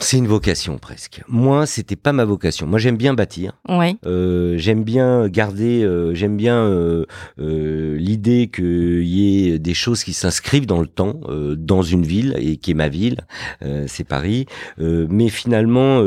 [0.04, 1.22] C'est une vocation presque.
[1.28, 2.68] Moi, c'était pas ma vocation.
[2.68, 3.54] Moi, j'aime bien bâtir.
[3.70, 3.96] Ouais.
[4.06, 7.06] Euh, j'aime bien garder, euh, j'aime bien euh,
[7.40, 12.04] euh, l'idée qu'il y ait des choses qui s'inscrivent dans le temps, euh, dans une
[12.04, 13.22] ville et qui est ma ville,
[13.64, 14.46] euh, c'est Paris.
[14.80, 16.04] Euh, mais finalement,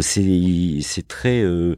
[0.00, 1.76] c'est c'est très euh,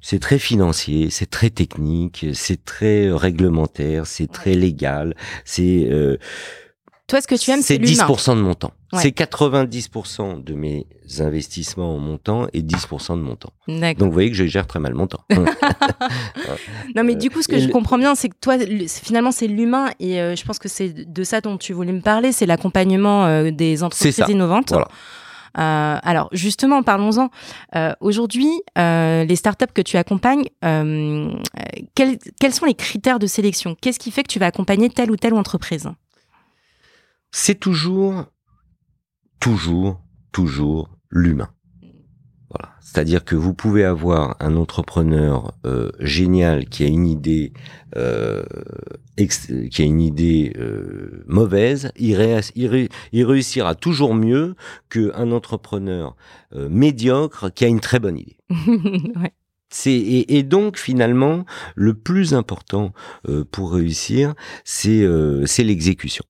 [0.00, 5.14] c'est très financier, c'est très technique, c'est très réglementaire, c'est très légal,
[5.44, 6.16] c'est euh,
[7.08, 8.06] Toi, ce que tu aimes, c'est c'est l'humain.
[8.08, 8.72] 10% de mon temps.
[8.92, 9.00] Ouais.
[9.00, 10.86] C'est 90% de mes
[11.20, 13.52] investissements en mon temps et 10% de mon temps.
[13.68, 15.20] Donc vous voyez que je gère très mal mon temps.
[16.94, 18.86] Non, mais du coup, ce que et je le- comprends bien, c'est que toi, le-
[18.88, 21.92] c'est- finalement, c'est l'humain, et euh, je pense que c'est de ça dont tu voulais
[21.92, 24.70] me parler, c'est l'accompagnement euh, des entreprises innovantes.
[24.70, 24.88] Voilà.
[25.58, 27.30] Euh, alors, justement, parlons-en.
[27.76, 31.62] Euh, Aujourd'hui, euh, les startups que tu accompagnes, euh, euh,
[31.94, 33.74] quels, quels sont les critères de sélection?
[33.80, 35.88] Qu'est-ce qui fait que tu vas accompagner telle ou telle entreprise?
[37.30, 38.26] C'est toujours,
[39.40, 40.00] toujours,
[40.32, 41.50] toujours l'humain.
[42.50, 42.74] Voilà.
[42.80, 47.52] C'est-à-dire que vous pouvez avoir un entrepreneur euh, génial qui a une idée,
[47.96, 48.44] euh,
[49.16, 54.54] ex- qui a une idée euh, mauvaise, il, ré- il ré- il réussira toujours mieux
[54.88, 56.14] qu'un entrepreneur
[56.54, 58.38] euh, médiocre qui a une très bonne idée.
[59.20, 59.32] Ouais.
[59.68, 62.92] C'est et, et donc finalement le plus important
[63.28, 64.34] euh, pour réussir,
[64.64, 66.24] c'est euh, c'est l'exécution.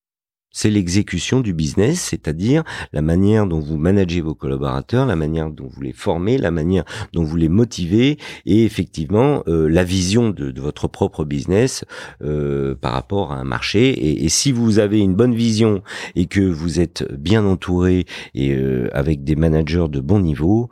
[0.57, 2.65] C'est l'exécution du business, c'est-à-dire
[2.95, 6.87] la manière dont vous managez vos collaborateurs, la manière dont vous les formez, la manière
[7.13, 8.17] dont vous les motivez,
[8.47, 11.85] et effectivement euh, la vision de, votre propre business
[12.23, 13.91] euh, par rapport à un marché.
[13.91, 15.83] Et, et si vous avez une bonne vision
[16.15, 20.71] et que vous êtes bien entouré et euh, avec des managers de bon niveau,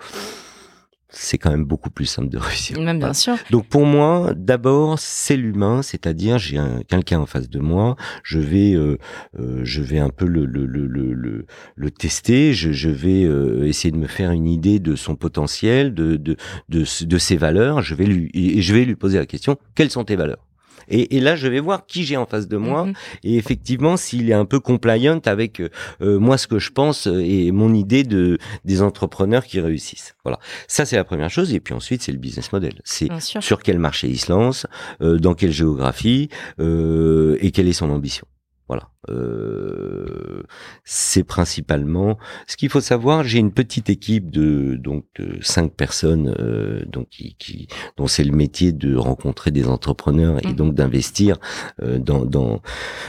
[1.17, 2.77] c'est quand même beaucoup plus simple de réussir.
[2.79, 3.15] Même bien Voilà.
[3.15, 3.37] sûr.
[3.51, 8.39] Donc pour moi, d'abord c'est l'humain, c'est-à-dire j'ai un- quelqu'un en face de moi, je
[8.39, 8.99] vais euh,
[9.39, 11.47] euh, je vais un peu le le le le, le,
[11.77, 15.95] le tester, je, je vais euh, essayer de me faire une idée de son potentiel,
[15.95, 16.37] de de
[16.69, 19.91] de, de ses valeurs, je vais lui et je vais lui poser la question quelles
[19.91, 20.44] sont tes valeurs?
[20.89, 22.87] Et, et là, je vais voir qui j'ai en face de moi.
[22.87, 22.95] Mhm.
[23.23, 25.71] Et effectivement, s'il est un peu compliant avec euh,
[26.01, 30.15] euh, moi, ce que je pense euh, et mon idée de des entrepreneurs qui réussissent.
[30.25, 30.39] Voilà.
[30.69, 31.53] Ça, c'est la première chose.
[31.55, 32.81] Et puis ensuite, c'est le business model.
[32.85, 34.67] C'est sur quel marché il se lance,
[35.01, 36.29] euh, dans quelle géographie
[36.61, 38.27] euh, et quelle est son ambition.
[38.69, 38.89] Voilà.
[39.11, 40.43] Euh,
[40.85, 43.23] c'est principalement ce qu'il faut savoir.
[43.23, 48.25] J'ai une petite équipe de donc de cinq personnes, euh, donc qui, qui dont c'est
[48.25, 50.55] le métier de rencontrer des entrepreneurs et Mhm.
[50.55, 51.37] donc d'investir
[51.83, 52.63] euh, dans dans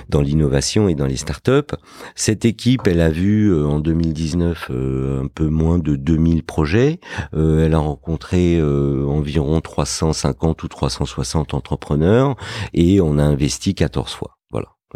[0.10, 1.76] dans l'innovation et dans les startups.
[2.16, 7.00] Cette équipe, elle a vu euh, en 2019 euh, un peu moins de 2000 projets.
[7.34, 12.36] Euh, elle a rencontré euh, environ 350 ou 360 entrepreneurs
[12.74, 14.35] et on a investi 14 fois.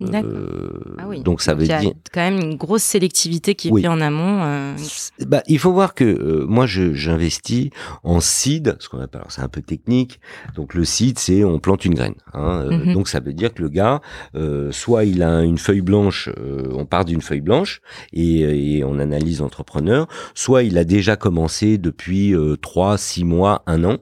[0.03, 1.21] Euh, Ah oui.
[1.23, 3.87] Donc ça veut il y a dire quand même une grosse sélectivité qui est Oui.
[3.87, 4.41] en amont.
[4.43, 4.75] euh,
[5.27, 7.69] bah, il faut voir que euh, moi, j'investis
[8.03, 10.19] en seed, ce qu'on appelle, c'est un peu technique.
[10.55, 12.15] Donc le seed, c'est on plante une graine.
[12.33, 12.93] Hein, euh, Mhm.
[12.93, 14.01] Donc ça veut dire que le gars,
[14.35, 17.81] euh, soit il a une feuille blanche, euh, on part d'une feuille blanche
[18.13, 23.63] et, et on analyse l'entrepreneur, soit il a déjà commencé depuis euh, trois, six mois,
[23.67, 23.97] un an,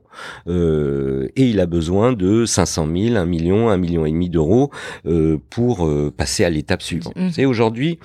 [0.47, 4.71] euh, et il a besoin de 500 000, 1 million, 1 million et demi d'euros
[5.05, 5.37] euh,
[5.87, 7.13] pour euh, passer à l'étape suivante.
[7.31, 7.99] Savez, aujourd'hui,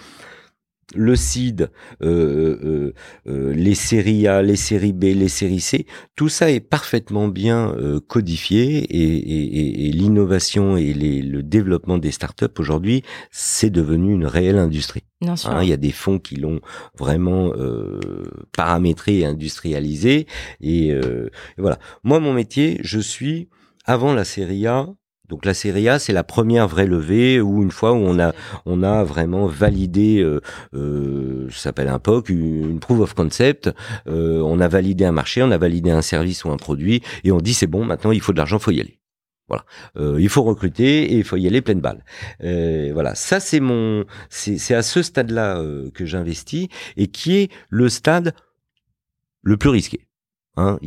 [0.94, 1.70] le seed,
[2.02, 2.92] euh,
[3.26, 7.74] euh, les séries A, les séries B, les séries C, tout ça est parfaitement bien
[8.08, 14.12] codifié et, et- et- et l'innovation et les- le développement des startups aujourd'hui, c'est devenu
[14.12, 15.04] une réelle industrie.
[15.22, 15.50] bien sûr.
[15.50, 16.60] Hein, il y a des fonds qui l'ont
[16.98, 17.98] vraiment euh,
[18.54, 20.26] paramétré et industrialisé.
[20.60, 20.92] Et
[21.56, 21.78] voilà.
[22.04, 23.48] Moi, mon métier, je suis
[23.86, 24.88] avant la série A.
[25.28, 28.34] Donc la série A, c'est la première vraie levée où une fois où on a
[28.66, 30.40] on a vraiment validé, euh,
[30.74, 33.70] euh, ça s'appelle un POC, une proof of concept.
[34.08, 37.32] euh, on a validé un marché, on a validé un service ou un produit, et
[37.32, 38.98] on dit c'est bon, maintenant il faut de l'argent, faut y aller.
[39.48, 39.64] Voilà,
[40.18, 42.04] il faut recruter et il faut y aller pleine balle.
[42.42, 47.50] Euh, voilà, ça c'est mon, c'est à ce stade-là euh, que j'investis et qui est
[47.68, 48.34] le stade
[49.42, 50.06] le plus risqué.
[50.56, 50.78] Hein,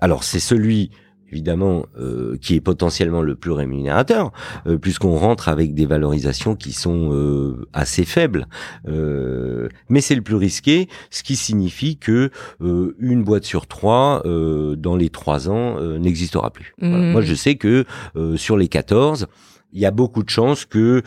[0.00, 0.90] alors c'est celui
[1.38, 4.30] évidemment euh, qui est potentiellement le plus rémunérateur
[4.66, 8.46] euh, puisqu'on rentre avec des valorisations qui sont euh, assez faibles
[8.88, 12.30] Euh, mais c'est le plus risqué ce qui signifie que
[12.62, 16.98] euh, une boîte sur trois euh, dans les trois ans euh, n'existera plus Voilà.
[16.98, 17.12] Mhm.
[17.12, 17.84] moi je sais que
[18.16, 19.26] euh, sur les 14
[19.72, 21.02] il y a beaucoup de chances que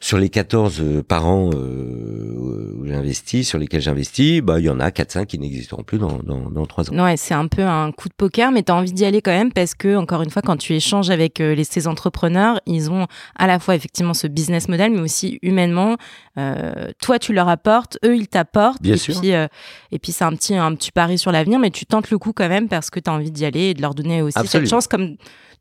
[0.00, 2.15] sur les 14 euh, parents euh, où
[2.86, 6.50] j'investis, sur lesquels j'investis, bah, il y en a 4-5 qui n'existeront plus dans, dans,
[6.50, 7.04] dans 3 ans.
[7.04, 9.32] Ouais, c'est un peu un coup de poker, mais tu as envie d'y aller quand
[9.32, 13.06] même parce que, encore une fois, quand tu échanges avec les, ces entrepreneurs, ils ont
[13.36, 15.96] à la fois effectivement ce business model, mais aussi humainement,
[16.38, 18.82] euh, toi tu leur apportes, eux ils t'apportent.
[18.82, 19.18] Bien et sûr.
[19.20, 19.46] Puis, euh,
[19.92, 22.32] et puis c'est un petit, un petit pari sur l'avenir, mais tu tentes le coup
[22.32, 24.66] quand même parce que tu as envie d'y aller et de leur donner aussi Absolument.
[24.66, 25.16] cette chance comme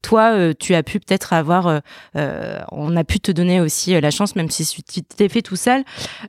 [0.06, 1.80] toi, euh, tu as pu peut-être avoir, euh,
[2.15, 5.56] euh, on a pu te donner aussi la chance, même si tu t'es fait tout
[5.56, 5.84] seul.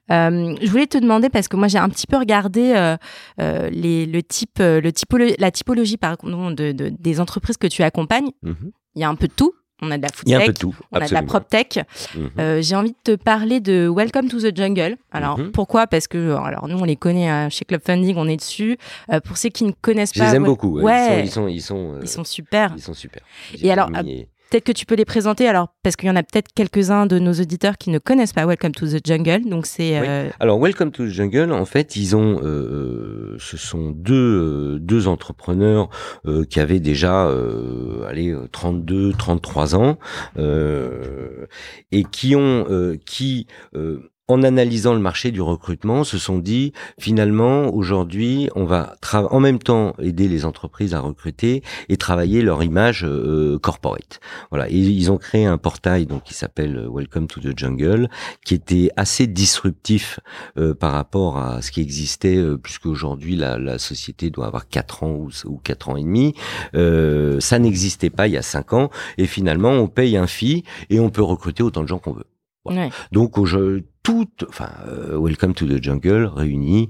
[0.08, 2.96] Je voulais te demander parce que moi j'ai un petit peu regardé
[3.38, 8.30] les, le type, le typolo la typologie pardon, de, de, des entreprises que tu accompagnes.
[8.42, 8.72] Mhm.
[8.94, 9.52] Il y a un peu de tout.
[9.82, 10.74] On a de la food tech, tout.
[10.90, 11.84] on a de la prop tech.
[12.14, 12.30] Mhm.
[12.38, 14.96] Euh, j'ai envie de te parler de Welcome to the Jungle.
[15.12, 15.50] Alors Mhm.
[15.52, 15.86] pourquoi?
[15.86, 18.78] Parce que alors nous on les connaît hein, chez Club Funding, on est dessus.
[19.12, 20.80] Euh, pour ceux qui ne connaissent Je pas, les aime ouais, beaucoup.
[20.80, 21.24] ouais.
[21.24, 22.72] Ils sont, ils sont, ils sont, euh, ils sont super.
[22.76, 23.22] ils sont super.
[23.60, 25.48] Et alors, et- Peut-être que tu peux les présenter.
[25.48, 28.46] Alors parce qu'il y en a peut-être quelques-uns de nos auditeurs qui ne connaissent pas
[28.46, 29.48] Welcome to the Jungle.
[29.48, 30.06] Donc c'est Oui.
[30.08, 34.78] euh, Alors, Welcome to the Jungle, en fait, ils ont, euh, ce sont deux, euh,
[34.80, 35.88] deux entrepreneurs
[36.26, 39.98] euh, qui avaient déjà, euh, allez, euh, 32, 33 ans,
[40.38, 41.46] euh,
[41.92, 46.72] et qui ont, euh, qui, euh, en analysant le marché du recrutement, se sont dit
[46.98, 52.62] finalement aujourd'hui on va en même temps aider les entreprises à recruter et travailler leur
[52.62, 54.20] image euh, corporate.
[54.50, 58.08] Voilà, ils ont créé un portail donc qui s'appelle euh, Welcome to the Jungle,
[58.44, 60.18] qui était assez disruptif
[60.58, 65.02] euh, par rapport à ce qui existait, euh, puisque aujourd'hui la, société doit avoir quatre
[65.02, 66.34] ans ou, ou quatre ans et demi.
[66.72, 70.98] Ça n'existait pas il y a cinq ans, et finalement on paye un fee et
[70.98, 72.26] on peut recruter autant de gens qu'on veut.
[72.74, 72.90] Ouais.
[73.12, 76.88] Donc jeu, tout, enfin, euh, Welcome to the Jungle réuni,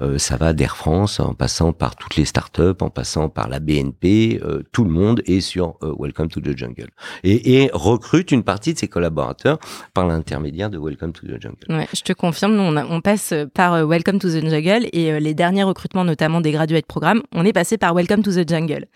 [0.00, 3.60] euh, ça va d'Air France en passant par toutes les startups, en passant par la
[3.60, 6.88] BNP, euh, tout le monde est sur Welcome to the Jungle
[7.22, 9.58] et, et recrute une partie de ses collaborateurs
[9.92, 11.58] par l'intermédiaire de Welcome to the Jungle.
[11.68, 15.20] Ouais, je te confirme, nous, on, a- on passe par Welcome to the Jungle et
[15.20, 18.86] les derniers recrutements, notamment des graduate programmes, on est passé par Welcome to the Jungle.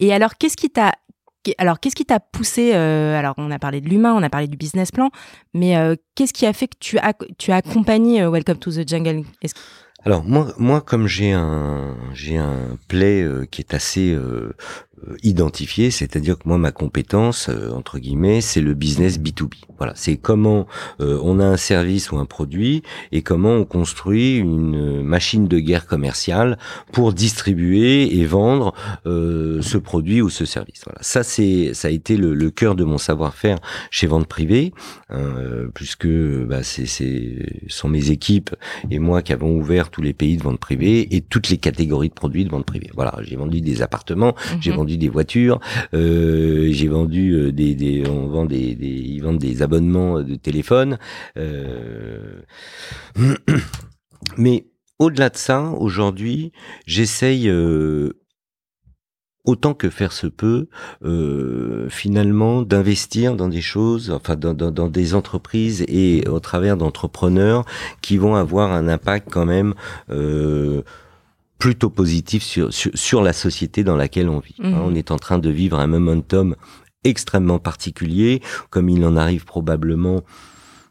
[0.00, 0.92] Et alors, qu'est-ce qui t'a
[1.58, 4.46] alors, qu'est-ce qui t'a poussé euh, Alors, on a parlé de l'humain, on a parlé
[4.46, 5.10] du business plan,
[5.54, 8.70] mais euh, qu'est-ce qui a fait que tu as, tu as accompagné euh, Welcome to
[8.70, 9.24] the Jungle?
[10.04, 14.16] Alors moi, moi comme j'ai un j'ai un play qui est assez
[15.22, 19.54] identifié, c'est-à-dire que moi ma compétence euh, entre guillemets c'est le business B2B.
[19.78, 20.66] Voilà, c'est comment
[21.00, 22.82] euh, on a un service ou un produit
[23.12, 26.58] et comment on construit une machine de guerre commerciale
[26.92, 28.74] pour distribuer et vendre
[29.06, 30.82] euh, ce produit ou ce service.
[30.84, 33.58] Voilà, ça c'est ça a été le, le cœur de mon savoir-faire
[33.90, 34.72] chez Vente Privée,
[35.10, 38.54] hein, euh, puisque bah, c'est c'est sont mes équipes
[38.90, 42.08] et moi qui avons ouvert tous les pays de vente privée et toutes les catégories
[42.08, 42.90] de produits de vente privée.
[42.94, 44.76] Voilà, j'ai vendu des appartements, j'ai Mhm.
[44.96, 45.60] Des voitures,
[45.94, 50.98] euh, j'ai vendu euh, des, on vend des, ils vendent des abonnements de téléphone.
[51.36, 52.40] Euh...
[54.36, 54.66] Mais
[54.98, 56.52] au-delà de ça, aujourd'hui,
[56.86, 57.48] j'essaye.
[57.48, 58.12] Euh,
[59.48, 60.68] autant que faire se peut,
[61.04, 67.64] euh, finalement, d'investir dans des choses, enfin dans, dans, des entreprises et au travers d'entrepreneurs
[68.02, 69.74] qui vont avoir un impact quand même
[70.10, 70.82] euh,
[71.58, 74.56] plutôt positif sur, sur, sur la société dans laquelle on vit.
[74.58, 74.80] Mhm.
[74.80, 76.54] On est en train de vivre un momentum
[77.04, 80.22] extrêmement particulier, comme il en arrive probablement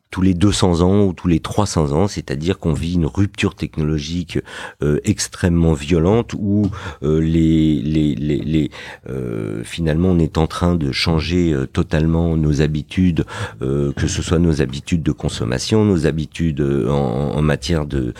[0.09, 4.39] tous les 200 ans ou tous les 300 ans, c'est-à-dire qu'on vit une rupture technologique
[4.81, 6.69] euh, extrêmement violente où
[7.03, 8.71] euh, les, les, les, les
[9.09, 13.25] euh, finalement on est en train de changer totalement nos habitudes,
[13.59, 18.13] que ce soit nos habitudes de consommation, nos habitudes en, en matière de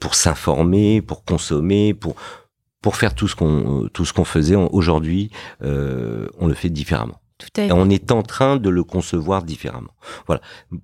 [0.00, 2.16] pour s'informer, pour consommer, pour
[2.80, 7.21] pour faire tout ce qu'on tout ce qu'on faisait aujourd'hui, on le fait différemment.
[7.42, 7.72] Tout à Et fait.
[7.74, 9.90] on est en train de le concevoir différemment.
[10.28, 10.40] Voilà.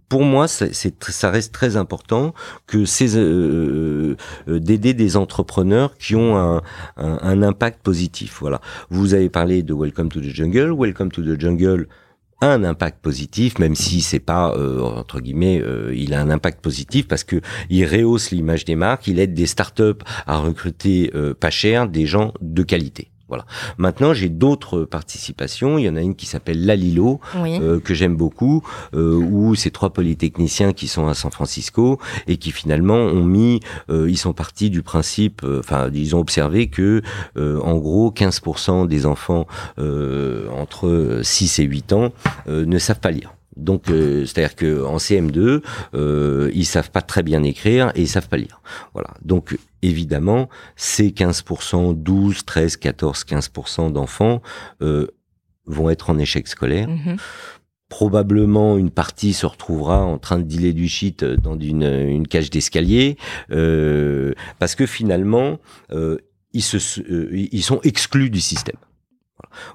[0.09, 2.35] Pour moi, c'est, c'est tr- ça reste très important
[2.67, 4.17] que ces euh,
[4.49, 6.63] euh, d'aider des entrepreneurs qui ont un,
[6.97, 8.39] un, un impact positif.
[8.41, 8.61] Voilà.
[8.91, 10.73] Vous avez parlé de Welcome to the Jungle.
[10.73, 11.87] Welcome to the Jungle
[12.41, 16.31] a un impact positif, même si c'est pas euh, entre guillemets, euh, il a un
[16.31, 21.11] impact positif parce que il rehausse l'image des marques, il aide des startups à recruter
[21.17, 23.11] euh, pas cher des gens de qualité.
[23.29, 23.45] Voilà.
[23.77, 25.79] Maintenant, j'ai d'autres participations.
[25.79, 27.59] Il y en a une qui s'appelle Lalilo, Oui.
[27.61, 28.63] euh, que j'aime beaucoup,
[28.95, 33.61] euh, où ces trois polytechniciens qui sont à San Francisco et qui finalement ont mis,
[33.91, 37.03] euh, ils sont partis du principe, euh, enfin, ils ont observé que,
[37.37, 39.47] euh, en gros, 15% des enfants
[39.79, 42.13] euh, entre 6 et 8 ans
[42.49, 43.35] euh, ne savent pas lire.
[43.59, 45.63] Donc, euh, c'est-à-dire que en CM2,
[45.95, 48.61] euh, ils savent pas très bien écrire et ils savent pas lire.
[48.95, 49.11] Voilà.
[49.23, 54.43] Donc, évidemment, ces 15%, 12, 13, 14, 15% d'enfants
[54.83, 55.07] euh,
[55.67, 57.17] vont être en échec scolaire Mhm.
[57.89, 62.51] probablement une partie se retrouvera en train de dealer du shit dans une, une cage
[62.51, 63.17] d'escalier,
[63.51, 65.59] euh, parce que finalement,
[65.93, 66.19] euh,
[66.53, 68.77] ils, se, euh, ils sont exclus du système.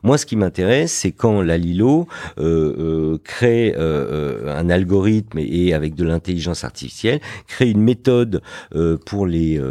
[0.04, 5.68] Moi, ce qui m'intéresse, c'est quand la Lilo euh, euh, crée euh, un algorithme et,
[5.68, 8.42] et avec de l'intelligence artificielle, crée une méthode
[9.06, 9.62] pour les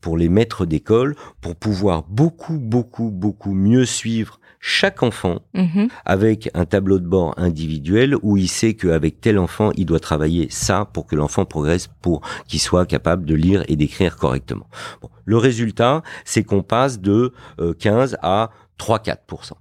[0.00, 5.88] pour les maîtres d'école pour pouvoir beaucoup beaucoup beaucoup mieux suivre chaque enfant Mhm.
[6.04, 10.48] avec un tableau de bord individuel où il sait qu'avec tel enfant, il doit travailler
[10.50, 14.66] ça pour que l'enfant progresse, pour qu'il soit capable de lire et d'écrire correctement.
[15.00, 15.10] Bon.
[15.24, 19.52] Le résultat, c'est qu'on passe de euh, 15 à 3-4%.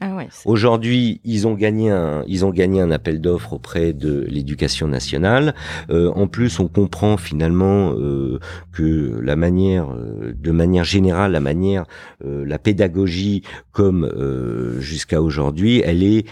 [0.00, 0.28] Ah ouais.
[0.44, 5.54] Aujourd'hui, ils ont gagné un, ils ont gagné un appel d'offres auprès de l'éducation nationale.
[5.88, 8.38] Euh, en plus, on comprend finalement euh,
[8.72, 11.86] que la manière, euh, de manière générale, la manière,
[12.24, 13.42] euh, la pédagogie
[13.72, 16.26] comme euh, jusqu'à aujourd'hui, elle est,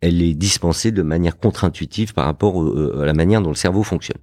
[0.00, 3.82] elle est dispensée de manière contre-intuitive par rapport euh, à la manière dont le cerveau
[3.82, 4.18] fonctionne.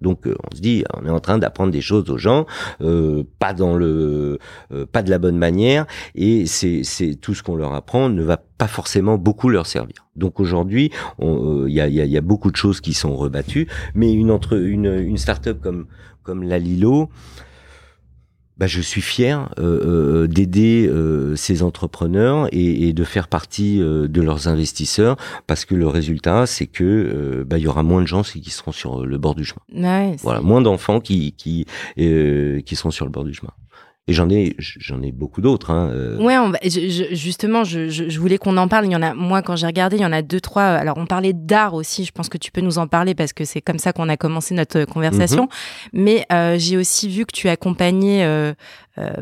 [0.00, 2.46] Donc euh, on se dit, on est en train d'apprendre des choses aux gens,
[2.80, 4.38] euh, pas dans le,
[4.72, 8.22] euh, pas de la bonne manière, et c'est c'est tout ce qu'on leur apprend ne
[8.22, 10.06] va pas forcément beaucoup leur servir.
[10.16, 13.16] Donc aujourd'hui, euh, il y, a, y, a, y a beaucoup de choses qui sont
[13.16, 15.86] rebattues, mais une entre une une start-up comme
[16.22, 17.08] comme la Lilo.
[18.60, 23.80] Bah, je suis fier euh, euh, d'aider euh, ces entrepreneurs et, et de faire partie
[23.80, 27.82] euh, de leurs investisseurs parce que le résultat c'est que euh, bah, il y aura
[27.82, 29.62] moins de gens qui seront sur le bord du chemin.
[29.74, 31.64] Ouais, Voilà, moins d'enfants qui qui
[31.98, 33.52] euh, qui seront sur le bord du chemin.
[34.08, 35.70] Et j'en ai j'en ai beaucoup d'autres.
[35.70, 36.18] Hein, euh.
[36.18, 38.86] Ouais, on va- je- je- justement, je, voulais qu'on en parle.
[38.86, 40.64] Il y en a, moi, quand j'ai regardé, il y en a deux, trois.
[40.64, 42.04] Alors, on parlait d'art aussi.
[42.04, 44.16] Je pense que tu peux nous en parler parce que c'est comme ça qu'on a
[44.16, 45.48] commencé notre conversation.
[45.92, 48.54] Mais euh, j'ai aussi vu que tu accompagnais, euh, euh,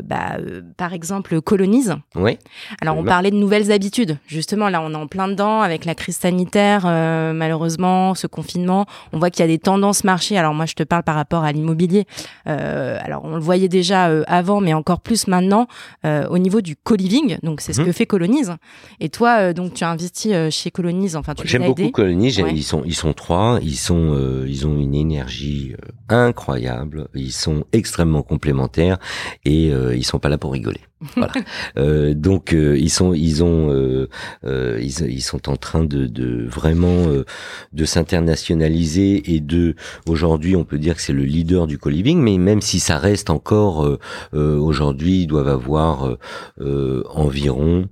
[0.03, 1.95] bah, euh, par exemple, Colonise.
[2.15, 2.37] Ouais.
[2.81, 4.17] Alors, on parlait de nouvelles habitudes.
[4.27, 8.85] Justement, là, on est en plein dedans avec la crise sanitaire, euh, malheureusement, ce confinement.
[9.13, 10.37] On voit qu'il y a des tendances marché.
[10.37, 12.05] Alors, moi, je te parle par rapport à l'immobilier.
[12.47, 15.67] Euh, alors, on le voyait déjà euh, avant, mais encore plus maintenant
[16.05, 17.37] euh, au niveau du co-living.
[17.43, 17.87] Donc, c'est ce Mhm.
[17.87, 18.55] que fait Colonise.
[18.99, 21.15] Et toi, euh, donc, tu as investi euh, chez Colonise.
[21.15, 21.81] Enfin, tu J'aime beaucoup
[22.43, 22.51] Ouais.
[22.53, 23.59] Ils sont ils sont trois.
[23.61, 25.73] Ils sont euh, ils ont une énergie
[26.11, 27.07] euh, incroyable.
[27.15, 28.97] Ils sont extrêmement complémentaires
[29.45, 30.81] et euh, ils sont pas là pour rigoler.
[31.15, 31.31] Voilà.
[31.77, 34.09] Euh, donc euh, ils sont ils ont euh,
[34.43, 37.25] euh, ils, ils sont en train de, de vraiment euh,
[37.73, 39.75] de s'internationaliser et de
[40.07, 43.29] aujourd'hui on peut dire que c'est le leader du co-living mais même si ça reste
[43.29, 43.99] encore euh,
[44.33, 46.17] euh, aujourd'hui ils doivent avoir
[47.13, 47.87] environ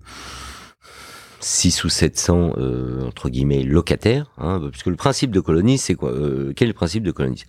[1.39, 5.95] 6 ou 700 euh, entre guillemets locataires hein, parce que le principe de colonie c'est
[5.95, 7.43] quoi euh, quel est le principe de colonie?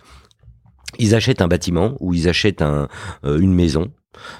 [0.97, 2.87] Ils achètent un bâtiment ou ils achètent un,
[3.23, 3.91] euh, une maison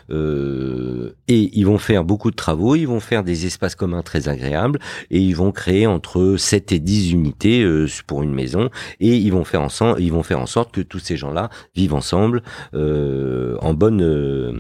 [0.10, 4.28] euh, et ils vont faire beaucoup de travaux, ils vont faire des espaces communs très
[4.28, 4.80] agréables
[5.12, 9.32] et ils vont créer entre 7 et 10 unités euh, pour une maison et ils
[9.32, 12.42] vont faire ensemble, ils vont faire en sorte que tous ces gens-là vivent ensemble
[12.74, 14.54] euh, en bonne euh,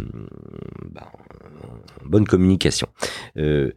[0.91, 1.11] bah,
[2.03, 2.87] en bonne communication.
[3.37, 3.71] Euh,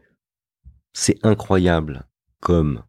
[0.92, 2.04] c'est incroyable
[2.40, 2.82] comme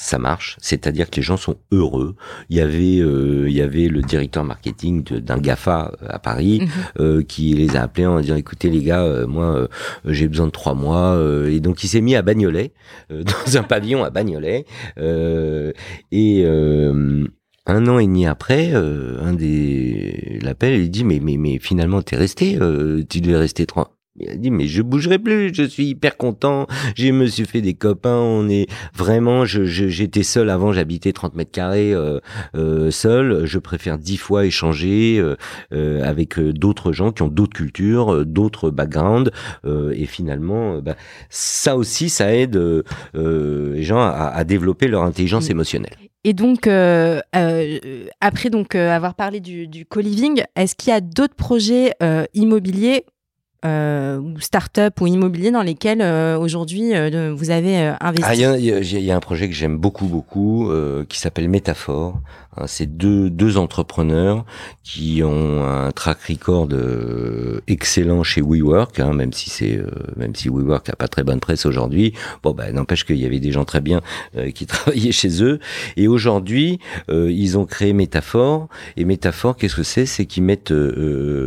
[0.00, 2.14] ça marche, c'est-à-dire que les gens sont heureux.
[2.50, 6.60] Il y avait, euh, il y avait le directeur marketing d'un Gafa euh, à Paris
[6.62, 6.68] Mhm.
[7.00, 9.66] euh, qui les a appelés en disant écoutez les gars, euh, moi
[10.04, 12.72] j'ai besoin de trois mois euh, et donc il s'est mis à Bagnolet
[13.10, 14.66] euh, dans un pavillon à Bagnolet
[14.98, 15.72] euh,
[16.12, 17.24] et euh,
[17.66, 22.02] un an et demi après, euh, un des l'appelle il dit mais mais mais finalement
[22.02, 23.97] t'es resté, euh, tu devais rester trois.
[24.20, 26.66] Il a dit mais je bougerai plus, je suis hyper content,
[26.96, 31.34] je me suis fait des copains, on est vraiment, je, j'étais seul avant, j'habitais 30
[31.34, 32.18] mètres carrés euh,
[32.56, 35.22] euh, seul, je préfère dix fois échanger
[35.72, 39.30] euh, avec d'autres gens qui ont d'autres cultures, d'autres backgrounds,
[39.66, 40.96] et finalement, bah,
[41.28, 42.60] ça aussi, ça aide
[43.14, 45.94] les gens à, à développer leur intelligence émotionnelle.
[46.24, 50.96] Et donc, euh, euh, après donc euh, avoir parlé du, du co-living, est-ce qu'il y
[50.96, 51.92] a d'autres projets
[52.34, 53.04] immobiliers
[53.64, 58.64] euh, start-up ou immobiliers dans lesquels euh, aujourd'hui euh, vous avez euh, investi Ah, il
[58.64, 62.20] y, y a un projet que j'aime beaucoup, beaucoup, euh, qui s'appelle Métaphore.
[62.58, 64.44] Hein, C'est deux, deux entrepreneurs
[64.82, 69.86] qui ont un track record euh, excellent chez WeWork, hein, même si c'est, euh,
[70.16, 72.14] même si WeWork a pas très bonne presse aujourd'hui.
[72.42, 74.00] Bon, bah, n'empêche qu'il y avait des gens très bien
[74.36, 75.60] euh, qui travaillaient chez eux.
[75.96, 76.78] Et aujourd'hui,
[77.08, 78.68] ils ont créé Métaphore.
[78.96, 80.06] Et Métaphore, qu'est-ce que c'est?
[80.06, 80.72] C'est qu'ils mettent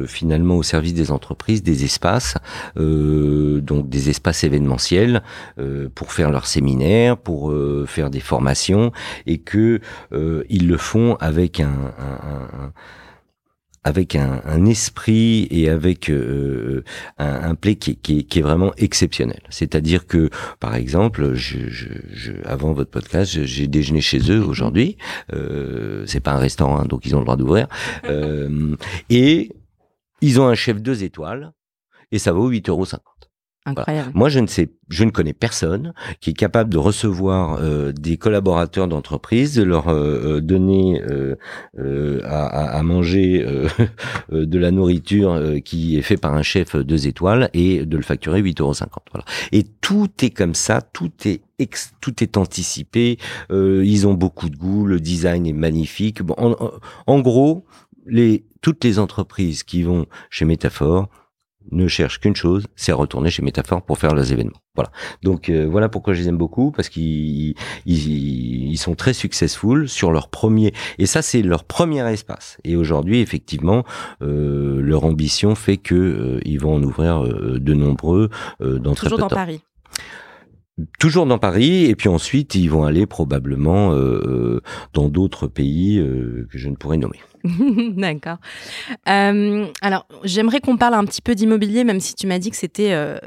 [0.08, 2.36] finalement au service des entreprises des espaces,
[2.76, 5.22] donc des espaces événementiels
[5.96, 7.54] pour faire leurs séminaires, pour
[7.86, 8.92] faire des formations,
[9.26, 9.80] et que
[10.50, 11.94] ils le font avec un,
[13.84, 16.84] avec un, esprit et avec euh,
[17.18, 19.42] un, un play qui, est vraiment exceptionnel.
[19.50, 20.30] C'est-à-dire que,
[20.60, 21.36] par exemple,
[22.46, 24.98] avant votre podcast, j'ai déjeuné chez eux aujourd'hui.
[25.34, 27.68] Euh, c'est pas un restaurant, hein, donc ils ont le droit d'ouvrir.
[28.06, 28.76] Euh,
[29.10, 29.52] et
[30.22, 31.52] ils ont un chef deux étoiles
[32.12, 32.86] et ça vaut 8,50 euros.
[33.64, 34.12] Incroyable.
[34.16, 38.18] Moi, je ne sais, je ne connais personne qui est capable de recevoir euh, des
[38.18, 41.36] collaborateurs d'entreprise, de leur euh, euh donner euh,
[41.78, 43.46] euh à, à, manger
[44.34, 48.04] euh, de la nourriture qui est fait par un chef deux étoiles et de le
[48.04, 48.74] facturer 8,50 euros.
[49.12, 49.26] Voilà.
[49.52, 53.20] Et tout est comme ça, tout est ex, tout est anticipé.
[53.52, 56.24] ils ont beaucoup de goût, le design est magnifique.
[56.24, 56.56] Bon, en,
[57.06, 57.66] en gros,
[58.08, 61.10] les toutes les entreprises qui vont chez Métaphore
[61.72, 64.60] ne cherchent qu'une chose, c'est à retourner chez Métaphore pour faire leurs événements.
[64.76, 64.92] Voilà.
[65.22, 67.56] Donc euh, voilà pourquoi je les aime beaucoup parce qu'ils
[67.86, 72.58] ils, sont très successful sur leur premier et ça c'est leur premier espace.
[72.64, 73.84] Et aujourd'hui effectivement
[74.22, 79.08] euh, leur ambition fait que euh, ils vont en ouvrir euh, de nombreux dans très
[79.08, 79.62] Toujours peu dans Paris.
[81.00, 84.62] Toujours dans Paris, et puis ensuite ils vont aller probablement euh,
[84.94, 87.20] dans d'autres pays euh, que je ne pourrais nommer.
[87.98, 88.38] D'accord.
[89.10, 92.58] Euh, alors, j'aimerais qu'on parle un petit peu d'immobilier, même si tu m'as dit que
[92.58, 93.18] c'était euh,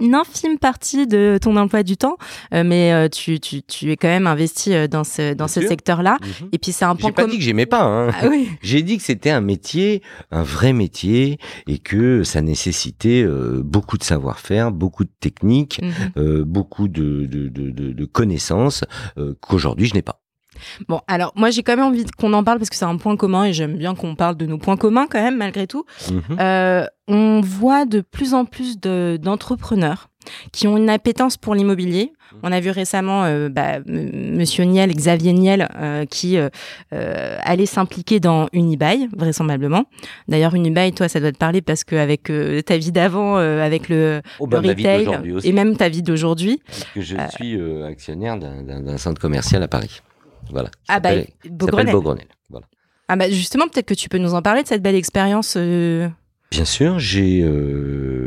[0.00, 2.16] une infime partie de ton emploi du temps,
[2.52, 6.16] euh, mais tu, tu, tu, es quand même investi dans ce, dans ce secteur-là.
[6.20, 6.48] Mhm.
[6.52, 7.82] Et puis, c'est un point J'ai pas com- dit que j'aimais pas.
[7.82, 8.10] Hein.
[8.20, 8.48] Ah oui.
[8.62, 13.24] J'ai dit que c'était un métier, un vrai métier, et que ça nécessitait
[13.62, 15.80] beaucoup de savoir-faire, beaucoup de techniques,
[16.16, 16.42] Mhm.
[16.42, 18.84] beaucoup de, de, de, de, de connaissances
[19.40, 20.20] qu'aujourd'hui je n'ai pas.
[20.88, 23.16] Bon, alors moi j'ai quand même envie qu'on en parle parce que c'est un point
[23.16, 25.84] commun et j'aime bien qu'on parle de nos points communs quand même malgré tout.
[26.10, 26.22] Mhm.
[26.40, 30.08] Euh, on voit de plus en plus de- d'entrepreneurs
[30.52, 32.12] qui ont une appétence pour l'immobilier.
[32.42, 36.50] On a vu récemment euh, bah, m- Monsieur Niel, Xavier Niel, euh, qui euh,
[36.92, 39.84] euh, allait s'impliquer dans Unibail, vraisemblablement.
[40.28, 42.30] D'ailleurs, Unibail, toi, ça doit te parler parce qu'avec
[42.66, 45.06] ta vie d'avant, avec le, Oh, le bah, retail
[45.48, 46.60] et même ta vie d'aujourd'hui.
[46.94, 50.02] que je suis actionnaire d'un centre commercial à Paris.
[50.50, 50.70] Voilà.
[50.88, 51.10] Ah bah,
[51.48, 51.92] Beaugrenelle.
[51.92, 52.28] Beaugrenelle.
[52.50, 52.66] Voilà.
[53.08, 55.54] Ah bah justement, peut-être que tu peux nous en parler de cette belle expérience.
[55.56, 56.08] euh,
[56.50, 58.17] Bien sûr, j'ai euh,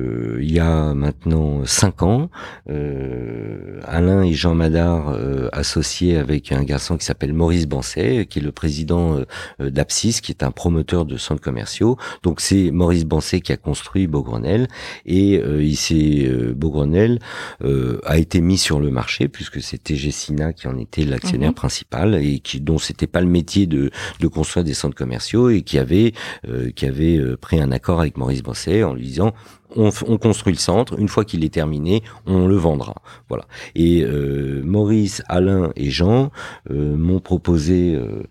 [0.41, 2.29] il y a maintenant cinq ans,
[2.69, 8.39] euh, Alain et Jean Madard euh, associés avec un garçon qui s'appelle Maurice Banset, qui
[8.39, 9.17] est le président
[9.59, 11.97] euh, d'Apsis, qui est un promoteur de centres commerciaux.
[12.23, 14.67] Donc c'est Maurice Banset qui a construit Beaugrenelle
[15.05, 17.19] et euh, il s'est euh, Beaugrenelle
[17.63, 21.55] euh, a été mis sur le marché puisque c'était Gessina qui en était l'actionnaire Mhm.
[21.55, 25.61] principal et qui dont c'était pas le métier de de construire des centres commerciaux et
[25.61, 26.13] qui avait
[26.47, 29.33] euh, qui avait pris un accord avec Maurice Bosset en lui disant
[29.75, 32.95] on, construit le centre, une fois qu'il est terminé, on le vendra.
[33.29, 33.45] Voilà.
[33.75, 36.31] Et euh, Maurice, Alain et Jean
[36.69, 38.23] euh, m'ont proposé euh,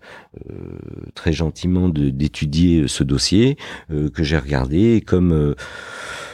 [1.15, 3.57] très gentiment d'étudier ce dossier
[3.89, 5.01] que j'ai regardé.
[5.05, 5.55] Comme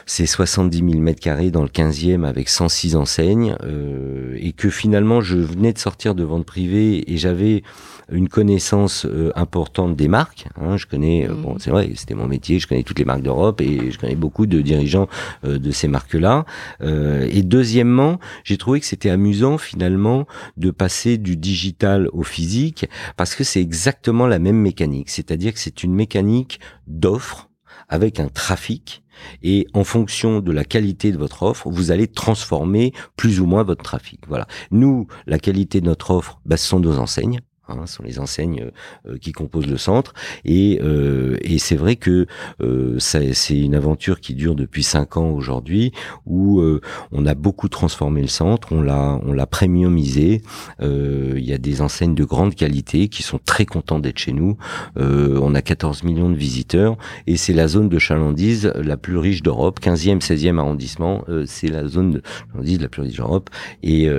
[0.08, 5.20] c'est 70 000 mètres carrés dans le 15e avec 106 enseignes euh, et que finalement
[5.22, 7.62] je venais de sortir de vente privée et j'avais
[8.10, 10.48] une connaissance euh, importante des marques.
[10.56, 11.42] Hein, je connais, euh, Mhm.
[11.42, 12.58] bon, c'est vrai, c'était mon métier.
[12.58, 15.10] Je connais toutes les marques d'Europe et je connais beaucoup de dirigeants
[15.44, 16.46] euh, de ces marques-là.
[16.82, 22.86] Euh, et deuxièmement, j'ai trouvé que c'était amusant finalement de passer du digital au physique
[23.18, 25.10] parce que c'est exactement la même mécanique.
[25.10, 27.50] C'est-à-dire que c'est une mécanique d'offre
[27.90, 29.04] avec un trafic
[29.44, 33.64] et en fonction de la qualité de votre offre, vous allez transformer plus ou moins
[33.64, 34.22] votre trafic.
[34.28, 34.48] Voilà.
[34.72, 37.40] Nous, la qualité de notre offre, bah, ce sont nos enseignes.
[37.70, 38.72] Hein, sont les enseignes
[39.08, 40.14] euh, qui composent le centre
[40.46, 42.26] et, euh, et c'est vrai que
[42.62, 45.92] euh, c'est une aventure qui dure depuis cinq ans aujourd'hui
[46.26, 46.80] où euh,
[47.12, 50.44] on a beaucoup transformé le centre, on l'a on l'a premiumisé.
[50.82, 54.32] Euh, Il y a des enseignes de grande qualité qui sont très contents d'être chez
[54.34, 54.58] nous.
[54.98, 59.18] Euh, on a 14 millions de visiteurs et c'est la zone de chalandise la plus
[59.18, 61.26] riche d'Europe, 15e, 16e arrondissement.
[61.46, 63.50] c'est la zone de chalandise la plus riche d'Europe
[63.84, 64.10] et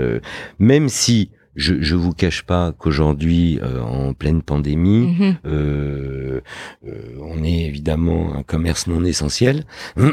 [0.59, 5.37] même si je, je vous cache pas qu'aujourd'hui, euh, en pleine pandémie, mhm.
[5.45, 6.41] euh,
[6.87, 9.65] euh, on est évidemment un commerce non essentiel.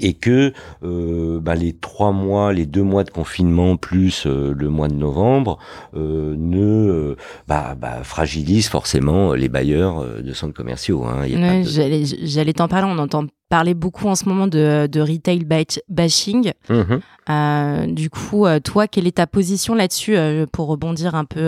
[0.00, 4.70] Et que euh, bah, les trois mois, les deux mois de confinement plus euh, le
[4.70, 5.58] mois de novembre
[5.94, 7.14] euh, ne
[7.46, 11.04] bah, bah, fragilisent forcément les bailleurs de centres commerciaux.
[11.04, 11.20] Hein.
[11.28, 12.88] Ouais, de- j'allais t'en parler.
[12.90, 13.26] On entend
[13.56, 16.50] parler beaucoup en ce moment de, de retail ba- bashing.
[16.68, 17.00] Mhm.
[17.30, 21.40] Euh, du coup, euh, toi, quelle est ta position là-dessus euh, pour rebondir un peu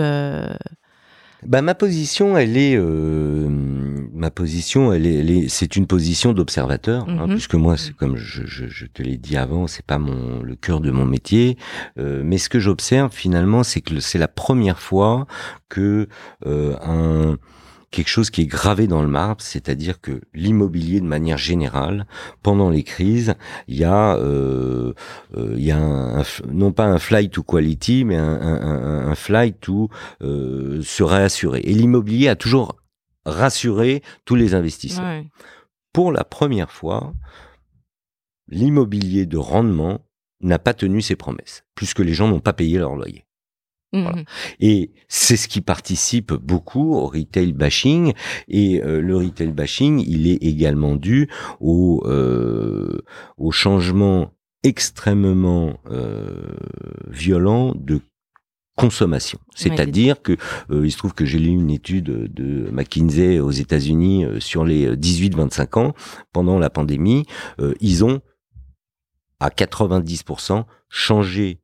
[1.45, 3.47] Bah ma position, elle est, euh,
[4.13, 7.33] ma position, elle est, c'est une position d'observateur, hein, Mhm.
[7.35, 10.55] puisque moi, c'est comme je, je, je te l'ai dit avant, c'est pas mon le
[10.55, 11.57] cœur de mon métier,
[11.99, 15.27] euh, mais ce que j'observe finalement, c'est que c'est la première fois
[15.69, 16.07] que
[16.45, 17.35] euh, un
[17.97, 22.05] quelque chose qui est gravé dans le marbre, c'est-à-dire que l'immobilier de manière générale,
[22.43, 23.33] pendant les crises,
[23.67, 24.93] il y a, euh,
[25.35, 29.15] euh, il y a un, non pas un flight to quality, mais un, un, un
[29.15, 29.89] flight to
[30.21, 31.61] euh, se réassurer.
[31.63, 32.75] Et l'immobilier a toujours
[33.25, 35.23] rassuré tous les investisseurs.
[35.91, 37.15] Pour la première fois,
[38.47, 40.05] l'immobilier de rendement
[40.41, 43.26] n'a pas tenu ses promesses, puisque les gens n'ont pas payé leur loyer.
[43.93, 44.23] Mmh
[44.59, 48.13] et c'est ce qui participe beaucoup au retail bashing.
[48.49, 51.29] Et euh, le retail bashing, il est également dû
[51.61, 53.01] au, euh,
[53.37, 54.33] au changement
[54.63, 56.55] extrêmement euh,
[57.07, 58.01] violent de
[58.75, 59.39] consommation.
[59.55, 60.37] C'est-à-dire que
[60.71, 65.79] il se trouve que j'ai lu une étude de McKinsey aux États-Unis sur les 18-25
[65.79, 65.93] ans
[66.31, 67.25] pendant la pandémie,
[67.79, 68.21] ils ont
[69.39, 71.59] à 90% changé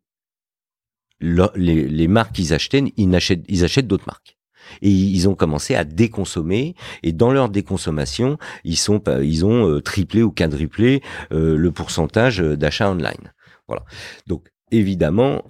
[1.23, 4.37] les, marques qu'ils achetaient, ils achètent, ils achètent d'autres marques.
[4.81, 6.75] Et ils ont commencé à déconsommer.
[7.03, 11.01] Et dans leur déconsommation, ils sont, ils ont euh, triplé ou quadruplé
[11.31, 13.33] euh, le pourcentage d'achat online.
[13.67, 13.83] Voilà.
[14.27, 15.43] Donc évidemment,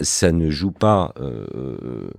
[0.00, 2.10] ça ne joue pas euh,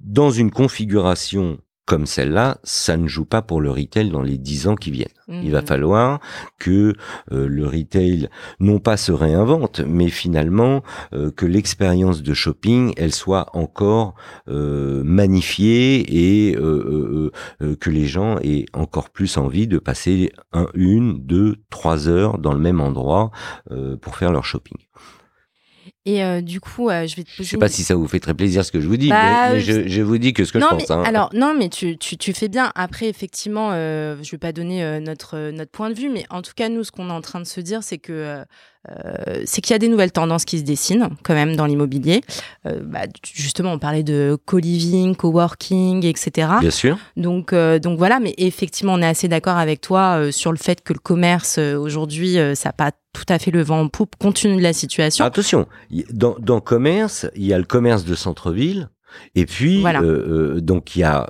[0.00, 4.68] dans une configuration comme celle-là, ça ne joue pas pour le retail dans les dix
[4.68, 5.08] ans qui viennent.
[5.30, 6.20] Il va falloir
[6.58, 6.94] que
[7.32, 8.28] euh, le retail
[8.60, 10.82] non pas se réinvente, mais finalement
[11.14, 14.14] euh, que l'expérience de shopping, elle soit encore
[14.48, 21.56] euh, magnifiée et que les gens aient encore plus envie de passer un, une, deux,
[21.70, 23.30] trois heures dans le même endroit
[24.02, 24.76] pour faire leur shopping.
[26.08, 27.44] Et euh, du coup, euh, je vais te poser.
[27.44, 29.52] Je sais pas si ça vous fait très plaisir ce que je vous dis, bah,
[29.52, 30.90] mais, je, vous dis que ce que je pense.
[30.90, 31.02] Hein.
[31.04, 32.72] Alors, non, mais tu, tu, tu, fais bien.
[32.76, 36.52] Après, effectivement, euh, je vais pas donner notre, notre point de vue, mais en tout
[36.56, 38.42] cas, nous, ce qu'on est en train de se dire, c'est que
[38.88, 42.22] euh, c'est qu'il y a des nouvelles tendances qui se dessinent quand même dans l'immobilier.
[42.66, 43.00] Euh, bah,
[43.34, 46.48] justement, on parlait de co-living, co-working, etc.
[46.60, 46.96] Bien sûr.
[47.16, 50.82] Donc, euh, donc voilà, mais effectivement, on est assez d'accord avec toi sur le fait
[50.82, 54.62] que le commerce aujourd'hui, ça n'a pas tout à fait le vent en poupe de
[54.62, 55.24] la situation.
[55.24, 55.66] Attention,
[56.12, 58.88] dans, dans commerce, il y a le commerce de centre-ville,
[59.34, 59.82] et puis,
[60.56, 61.28] donc il y a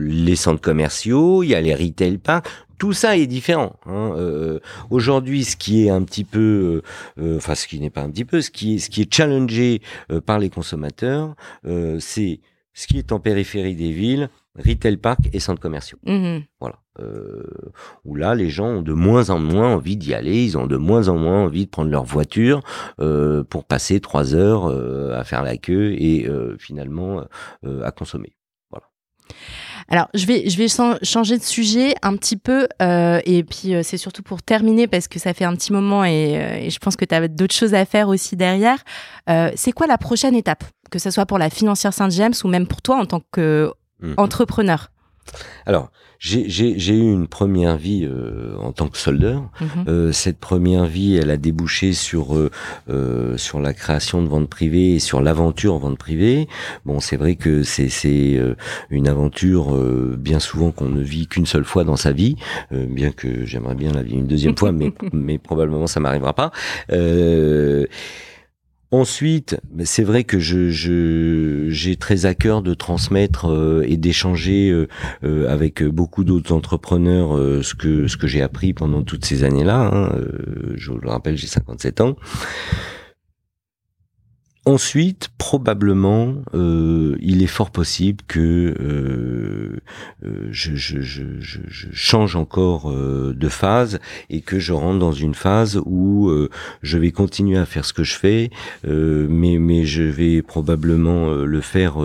[0.00, 2.48] les centres commerciaux, il y a les retail parks
[2.78, 3.76] tout ça est différent.
[3.86, 4.12] Hein.
[4.16, 4.60] Euh,
[4.90, 6.82] aujourd'hui, ce qui est un petit peu,
[7.18, 9.02] euh, euh, enfin ce qui n'est pas un petit peu, ce qui est, ce qui
[9.02, 9.80] est challengé
[10.24, 12.40] par les consommateurs, c'est
[12.74, 15.98] ce qui est en périphérie des villes, retail park et centres commerciaux.
[16.04, 16.76] Mmh voilà.
[18.04, 20.76] où là, les gens ont de moins en moins envie d'y aller, ils ont de
[20.76, 22.62] moins en moins envie de prendre leur voiture
[22.96, 24.66] pour passer trois heures
[25.14, 27.24] à faire la queue et finalement
[27.64, 28.36] à consommer.
[28.70, 28.86] Voilà.
[29.88, 30.66] Alors, je vais, je vais
[31.02, 32.66] changer de sujet un petit peu.
[32.82, 36.04] Euh, et puis, euh, c'est surtout pour terminer, parce que ça fait un petit moment
[36.04, 38.78] et, euh, je pense que tu as d'autres choses à faire aussi derrière.
[39.28, 40.64] c'est quoi la prochaine étape?
[40.90, 45.36] Que ce soit pour la financière Saint-James ou même pour toi en tant qu'entrepreneur mmh.
[45.66, 49.48] Alors, j'ai eu une première vie euh, en tant que soldeur.
[49.60, 49.68] Mhm.
[49.88, 54.94] Euh, cette première vie, elle a débouché sur euh, sur la création de ventes privées
[54.94, 56.48] et sur l'aventure en vente privée.
[56.84, 58.40] Bon, c'est vrai que c'est c'est
[58.90, 59.76] une aventure
[60.16, 62.36] bien souvent qu'on ne vit qu'une seule fois dans sa vie,
[62.70, 66.52] bien que j'aimerais bien la vivre une deuxième fois, mais mais probablement ça m'arrivera pas.
[68.92, 70.70] Ensuite, c'est vrai que je,
[71.68, 74.86] j'ai très à cœur de transmettre euh, et d'échanger euh,
[75.24, 79.90] euh, avec beaucoup d'autres entrepreneurs ce que j'ai appris pendant toutes ces années-là.
[79.92, 80.12] Hein.
[80.76, 82.16] je le rappelle, j'ai 57 ans.
[84.68, 89.76] Ensuite, probablement, euh, il est fort possible que euh,
[90.24, 95.12] euh je, je, je, je, change encore euh, de phase et que je rentre dans
[95.12, 96.50] une phase où euh,
[96.82, 98.50] je vais continuer à faire ce que je fais,
[98.84, 101.98] mais, mais je vais probablement le faire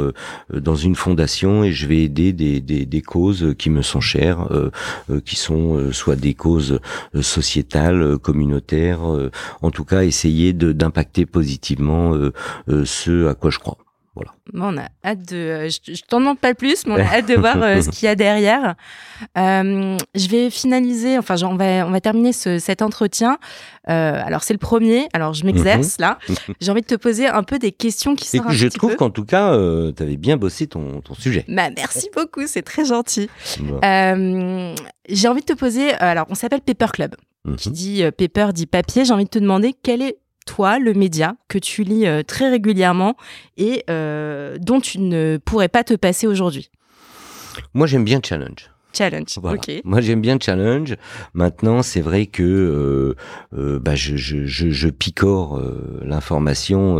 [0.54, 4.48] dans une fondation et je vais aider des, des, des causes qui me sont chères,
[5.26, 6.80] qui sont soit des causes
[7.22, 9.02] sociétales, communautaires,
[9.62, 12.32] en tout cas essayer d'impacter positivement euh,
[12.68, 13.78] ce à quoi je crois.
[14.14, 14.34] Voilà.
[14.54, 15.38] on a hâte de.
[15.38, 18.08] Euh, je, t'en demande pas plus, mais on a hâte de voir euh, ce qu'il
[18.08, 18.76] y a derrière.
[19.36, 23.38] je vais finaliser, enfin, on va, on va terminer cet entretien.
[23.86, 25.08] alors, c'est le premier.
[25.14, 26.02] Alors, je m'exerce mhm.
[26.02, 26.20] là.
[26.60, 28.44] J'ai envie de te poser un peu des questions qui sont.
[28.50, 29.56] Je trouve qu'en tout cas,
[29.96, 31.46] tu avais bien bossé ton, ton sujet.
[31.48, 33.30] Bah, merci beaucoup, c'est très gentil.
[33.64, 35.94] J'ai envie de te poser.
[35.94, 37.16] alors, on s'appelle Paper Club.
[37.58, 37.76] Qui mhm.
[37.76, 39.04] dit paper dit papier.
[39.06, 42.50] J'ai envie de te demander quel est toi, le média que tu lis euh, très
[42.50, 43.16] régulièrement
[43.58, 46.70] et euh, dont tu ne pourrais pas te passer aujourd'hui?
[47.74, 48.71] Moi, j'aime bien Challenge.
[48.94, 49.28] Challenge.
[49.42, 49.62] Voilà.
[49.84, 50.96] Moi, j'aime bien le challenge.
[51.34, 53.16] Maintenant, c'est vrai que euh,
[53.58, 56.98] euh, bah, je, je, je, je picore euh, l'information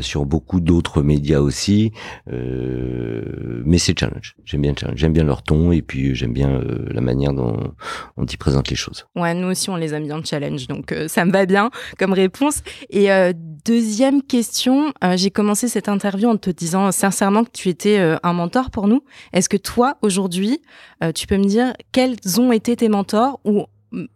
[0.00, 1.92] sur beaucoup d'autres médias aussi,
[2.26, 4.36] mais c'est challenge.
[4.44, 4.98] J'aime bien le challenge.
[4.98, 6.60] J'aime bien leur ton et puis j'aime bien
[6.90, 7.56] la manière dont,
[8.16, 9.06] dont ils présentent les choses.
[9.16, 10.66] Ouais, nous aussi, on les aime bien, le challenge.
[10.68, 12.62] Donc, ça me va bien comme réponse.
[12.90, 13.08] Et
[13.64, 18.70] deuxième question, j'ai commencé cette interview en te disant sincèrement que tu étais un mentor
[18.70, 19.02] pour nous.
[19.32, 20.60] Est-ce que toi, aujourd'hui,
[21.06, 23.66] euh, tu peux me dire quels ont été tes mentors ou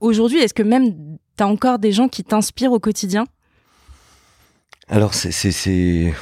[0.01, 3.25] aujourd'hui, est-ce que même tu as encore des gens qui t'inspirent au quotidien?
[4.89, 6.13] Alors, c'est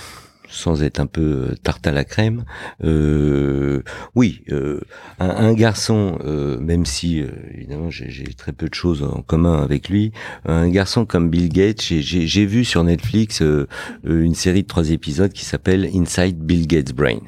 [0.50, 2.44] sans être un peu euh, tarte à la crème,
[2.84, 3.82] euh,
[4.14, 4.80] oui, euh,
[5.18, 9.62] un, un garçon, euh, même si euh, évidemment j'ai, très peu de choses en commun
[9.62, 10.12] avec lui,
[10.44, 13.66] un garçon comme Bill Gates, j'ai, vu sur Netflix euh,
[14.04, 17.18] une série de trois épisodes qui s'appelle Inside Bill Gates Brain.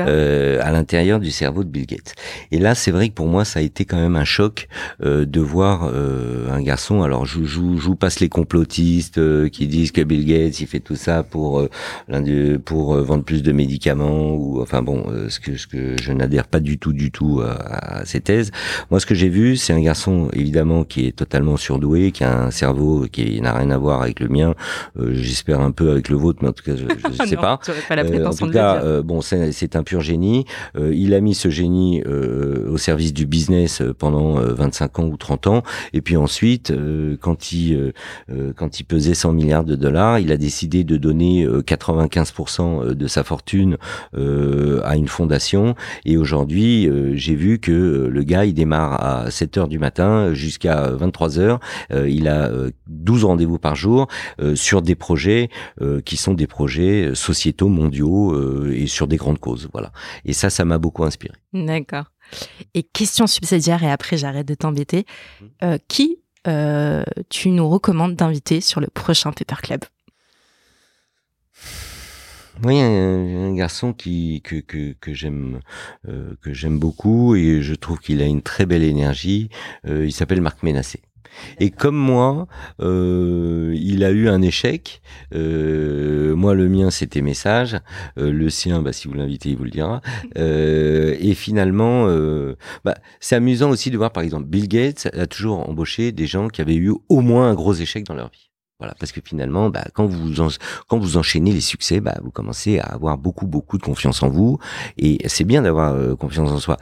[0.00, 2.14] Euh, à l'intérieur du cerveau de Bill Gates.
[2.50, 4.68] Et là, c'est vrai que pour moi, ça a été quand même un choc
[5.02, 7.02] euh, de voir euh, un garçon.
[7.02, 10.96] Alors, je, vous passe les complotistes euh, qui disent que Bill Gates, il fait tout
[10.96, 11.66] ça pour
[12.08, 15.96] l'indu- pour euh, vendre plus de médicaments ou enfin bon, euh, ce que ce que
[15.98, 18.50] je n'adhère pas du tout du tout euh, à, à ces thèses.
[18.90, 22.42] Moi, ce que j'ai vu, c'est un garçon évidemment qui est totalement surdoué, qui a
[22.42, 24.54] un cerveau qui n'a rien à voir avec le mien.
[25.00, 27.58] Euh, J'espère un peu avec le vôtre, mais en tout cas, je ne sais pas.
[27.88, 30.44] pas la en tout cas, bon, c'est c'est un pur génie.
[30.78, 35.62] il a mis ce génie au service du business pendant 25 ans ou 30 ans,
[35.94, 36.70] et puis ensuite,
[37.20, 37.94] quand il
[38.56, 43.06] quand il pesait 100 milliards de dollars, il a décidé de donner 95 euh, de
[43.06, 43.76] sa fortune
[44.16, 45.74] euh, à une fondation.
[46.04, 50.34] Et aujourd'hui, euh, j'ai vu que le gars, il démarre à 7 heures du matin
[50.34, 51.60] jusqu'à 23 heures.
[51.90, 52.50] Il a
[52.88, 54.08] 12 rendez-vous par jour
[54.54, 55.48] sur des projets
[56.04, 59.68] qui sont des projets sociétaux, mondiaux et sur des grandes causes.
[59.72, 59.92] Voilà.
[60.24, 61.34] Et ça, ça m'a beaucoup inspiré.
[61.52, 62.06] D'accord.
[62.74, 65.04] Et question subsidiaire, et après j'arrête de t'embêter.
[65.40, 65.76] Mmh.
[65.88, 66.18] qui
[67.28, 69.80] tu nous recommandes d'inviter sur le prochain Paper Club
[72.64, 75.60] oui, un, un garçon qui que que, que j'aime
[76.08, 79.48] euh, que j'aime beaucoup et je trouve qu'il a une très belle énergie.
[79.86, 81.00] Euh, il s'appelle Marc Ménassé.
[81.60, 82.48] Et comme moi,
[82.80, 85.02] euh, il a eu un échec.
[85.34, 87.76] Euh, moi, le mien, c'était message.
[88.18, 90.00] Euh, le sien, bah, si vous l'invitez, il vous le dira.
[90.36, 92.54] Euh, et finalement, euh,
[92.84, 96.48] bah, c'est amusant aussi de voir, par exemple, Bill Gates a toujours embauché des gens
[96.48, 98.47] qui avaient eu au moins un gros échec dans leur vie.
[98.78, 100.48] Voilà, parce que finalement, bah, quand vous en-
[100.86, 104.28] quand vous enchaînez les succès, bah, vous commencez à avoir beaucoup beaucoup de confiance en
[104.28, 104.58] vous,
[104.98, 106.76] et c'est bien d'avoir euh, confiance en soi.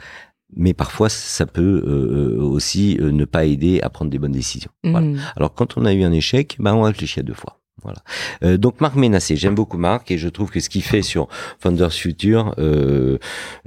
[0.55, 4.71] Mais parfois, ça peut euh, aussi euh, ne pas aider à prendre des bonnes décisions.
[4.83, 5.07] Voilà.
[5.07, 5.17] Hmm.
[5.35, 7.59] Alors quand on a eu un échec, bah, on réfléchit à deux fois.
[7.83, 7.99] Voilà.
[8.43, 11.27] Euh, donc Marc Ménassé, j'aime beaucoup Marc et je trouve que ce qu'il fait sur
[11.59, 13.19] Founders Future, euh,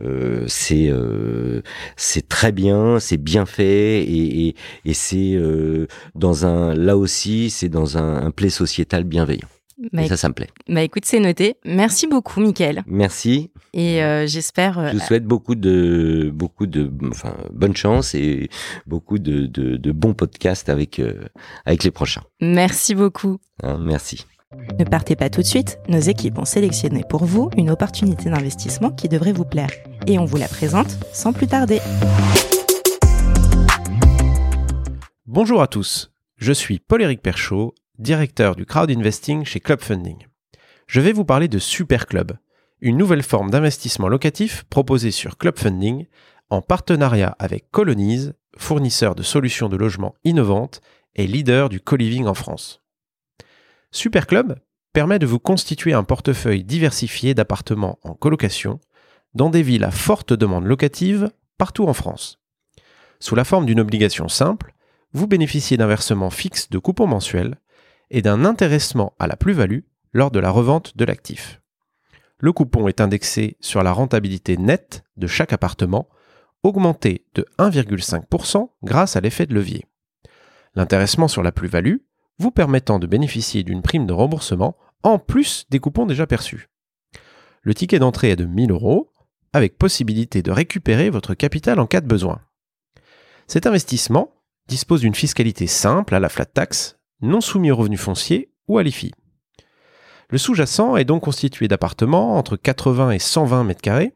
[0.02, 4.54] euh, c'est très bien, c'est bien fait et,
[4.92, 5.38] c'est
[6.14, 9.48] dans un là aussi c'est dans un, un play sociétal bienveillant.
[9.92, 10.48] Bah, et ça, ça me plaît.
[10.68, 11.56] bah, écoute, c'est noté.
[11.64, 12.82] Merci beaucoup, Mickaël.
[12.86, 13.50] Merci.
[13.72, 14.78] Et euh, j'espère.
[14.78, 18.50] euh, Je vous souhaite beaucoup de beaucoup de enfin bonne chance et
[18.86, 21.14] beaucoup de, de, de bons podcasts avec euh,
[21.64, 22.22] avec les prochains.
[22.40, 23.38] merci beaucoup.
[23.62, 24.26] Hein, merci.
[24.78, 28.90] Ne partez pas tout de suite, nos équipes ont sélectionné pour vous une opportunité d'investissement
[28.90, 29.70] qui devrait vous plaire.
[30.08, 31.78] Et on vous la présente sans plus tarder.
[35.26, 40.26] Bonjour à tous, je suis Paul-Éric Perchaud, directeur du crowd investing chez Club Funding.
[40.86, 42.32] Je vais vous parler de Super Club,
[42.80, 46.06] une nouvelle forme d'investissement locatif proposée sur Club Funding
[46.48, 50.80] en partenariat avec Colonize, fournisseur de solutions de logement innovantes
[51.14, 52.82] et leader du co-living en France.
[53.90, 54.58] Super Club
[54.94, 58.80] permet de vous constituer un portefeuille diversifié d'appartements en colocation
[59.34, 62.40] dans des villes à forte demande locative partout en France.
[63.20, 64.74] Sous la forme d'une obligation simple,
[65.12, 67.58] vous bénéficiez d'un versement fixe de coupons mensuels
[68.10, 69.80] et d'un intéressement à la plus-value
[70.12, 71.60] lors de la revente de l'actif.
[72.38, 76.08] Le coupon est indexé sur la rentabilité nette de chaque appartement,
[76.62, 79.86] augmenté de 1,5% grâce à l'effet de levier.
[80.74, 81.96] L'intéressement sur la plus-value
[82.38, 86.68] vous permettant de bénéficier d'une prime de remboursement en plus des coupons déjà perçus.
[87.62, 89.12] Le ticket d'entrée est de 1000 euros,
[89.52, 92.40] avec possibilité de récupérer votre capital en cas de besoin.
[93.46, 94.32] Cet investissement
[94.68, 98.82] dispose d'une fiscalité simple à la flat tax, non soumis au revenu foncier ou à
[98.82, 99.12] l'IFI.
[100.28, 104.14] Le sous-jacent est donc constitué d'appartements entre 80 et 120 mètres carrés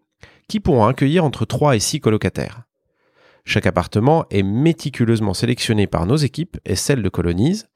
[0.48, 2.62] qui pourront accueillir entre 3 et 6 colocataires.
[3.44, 7.66] Chaque appartement est méticuleusement sélectionné par nos équipes et celles de Colonise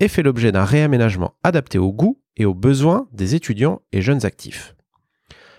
[0.00, 4.24] et fait l'objet d'un réaménagement adapté aux goûts et aux besoins des étudiants et jeunes
[4.24, 4.74] actifs.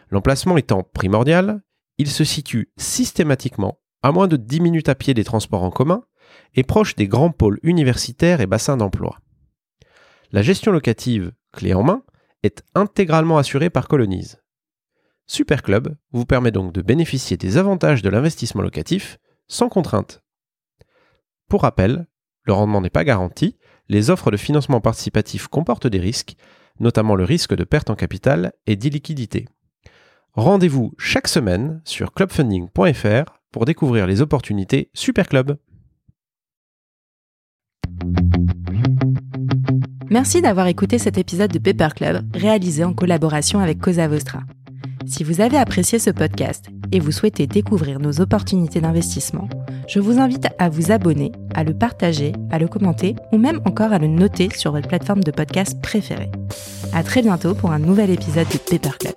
[0.10, 1.62] L'emplacement étant primordial,
[1.98, 6.04] il se situe systématiquement à moins de 10 minutes à pied des transports en commun
[6.56, 9.20] et proche des grands pôles universitaires et bassins d'emploi.
[10.32, 12.04] La gestion locative, clé en main,
[12.44, 14.42] est intégralement assurée par Colonize.
[15.28, 20.22] Superclub vous permet donc de bénéficier des avantages de l'investissement locatif sans contrainte.
[21.50, 22.08] Pour rappel,
[22.44, 26.36] le rendement n'est pas garanti, les offres de financement participatif comportent des risques,
[26.80, 29.48] notamment le risque de perte en capital et d'illiquidité.
[30.34, 35.58] Rendez-vous chaque semaine sur clubfunding.fr pour découvrir les opportunités Superclub.
[40.14, 44.42] Merci d'avoir écouté cet épisode de Paper Club réalisé en collaboration avec Cosa Vostra.
[45.08, 49.50] Si vous avez apprécié ce podcast et vous souhaitez découvrir nos opportunités d'investissement,
[49.88, 53.92] je vous invite à vous abonner, à le partager, à le commenter ou même encore
[53.92, 56.30] à le noter sur votre plateforme de podcast préférée.
[56.94, 59.14] À très bientôt pour un nouvel épisode de Paper Club.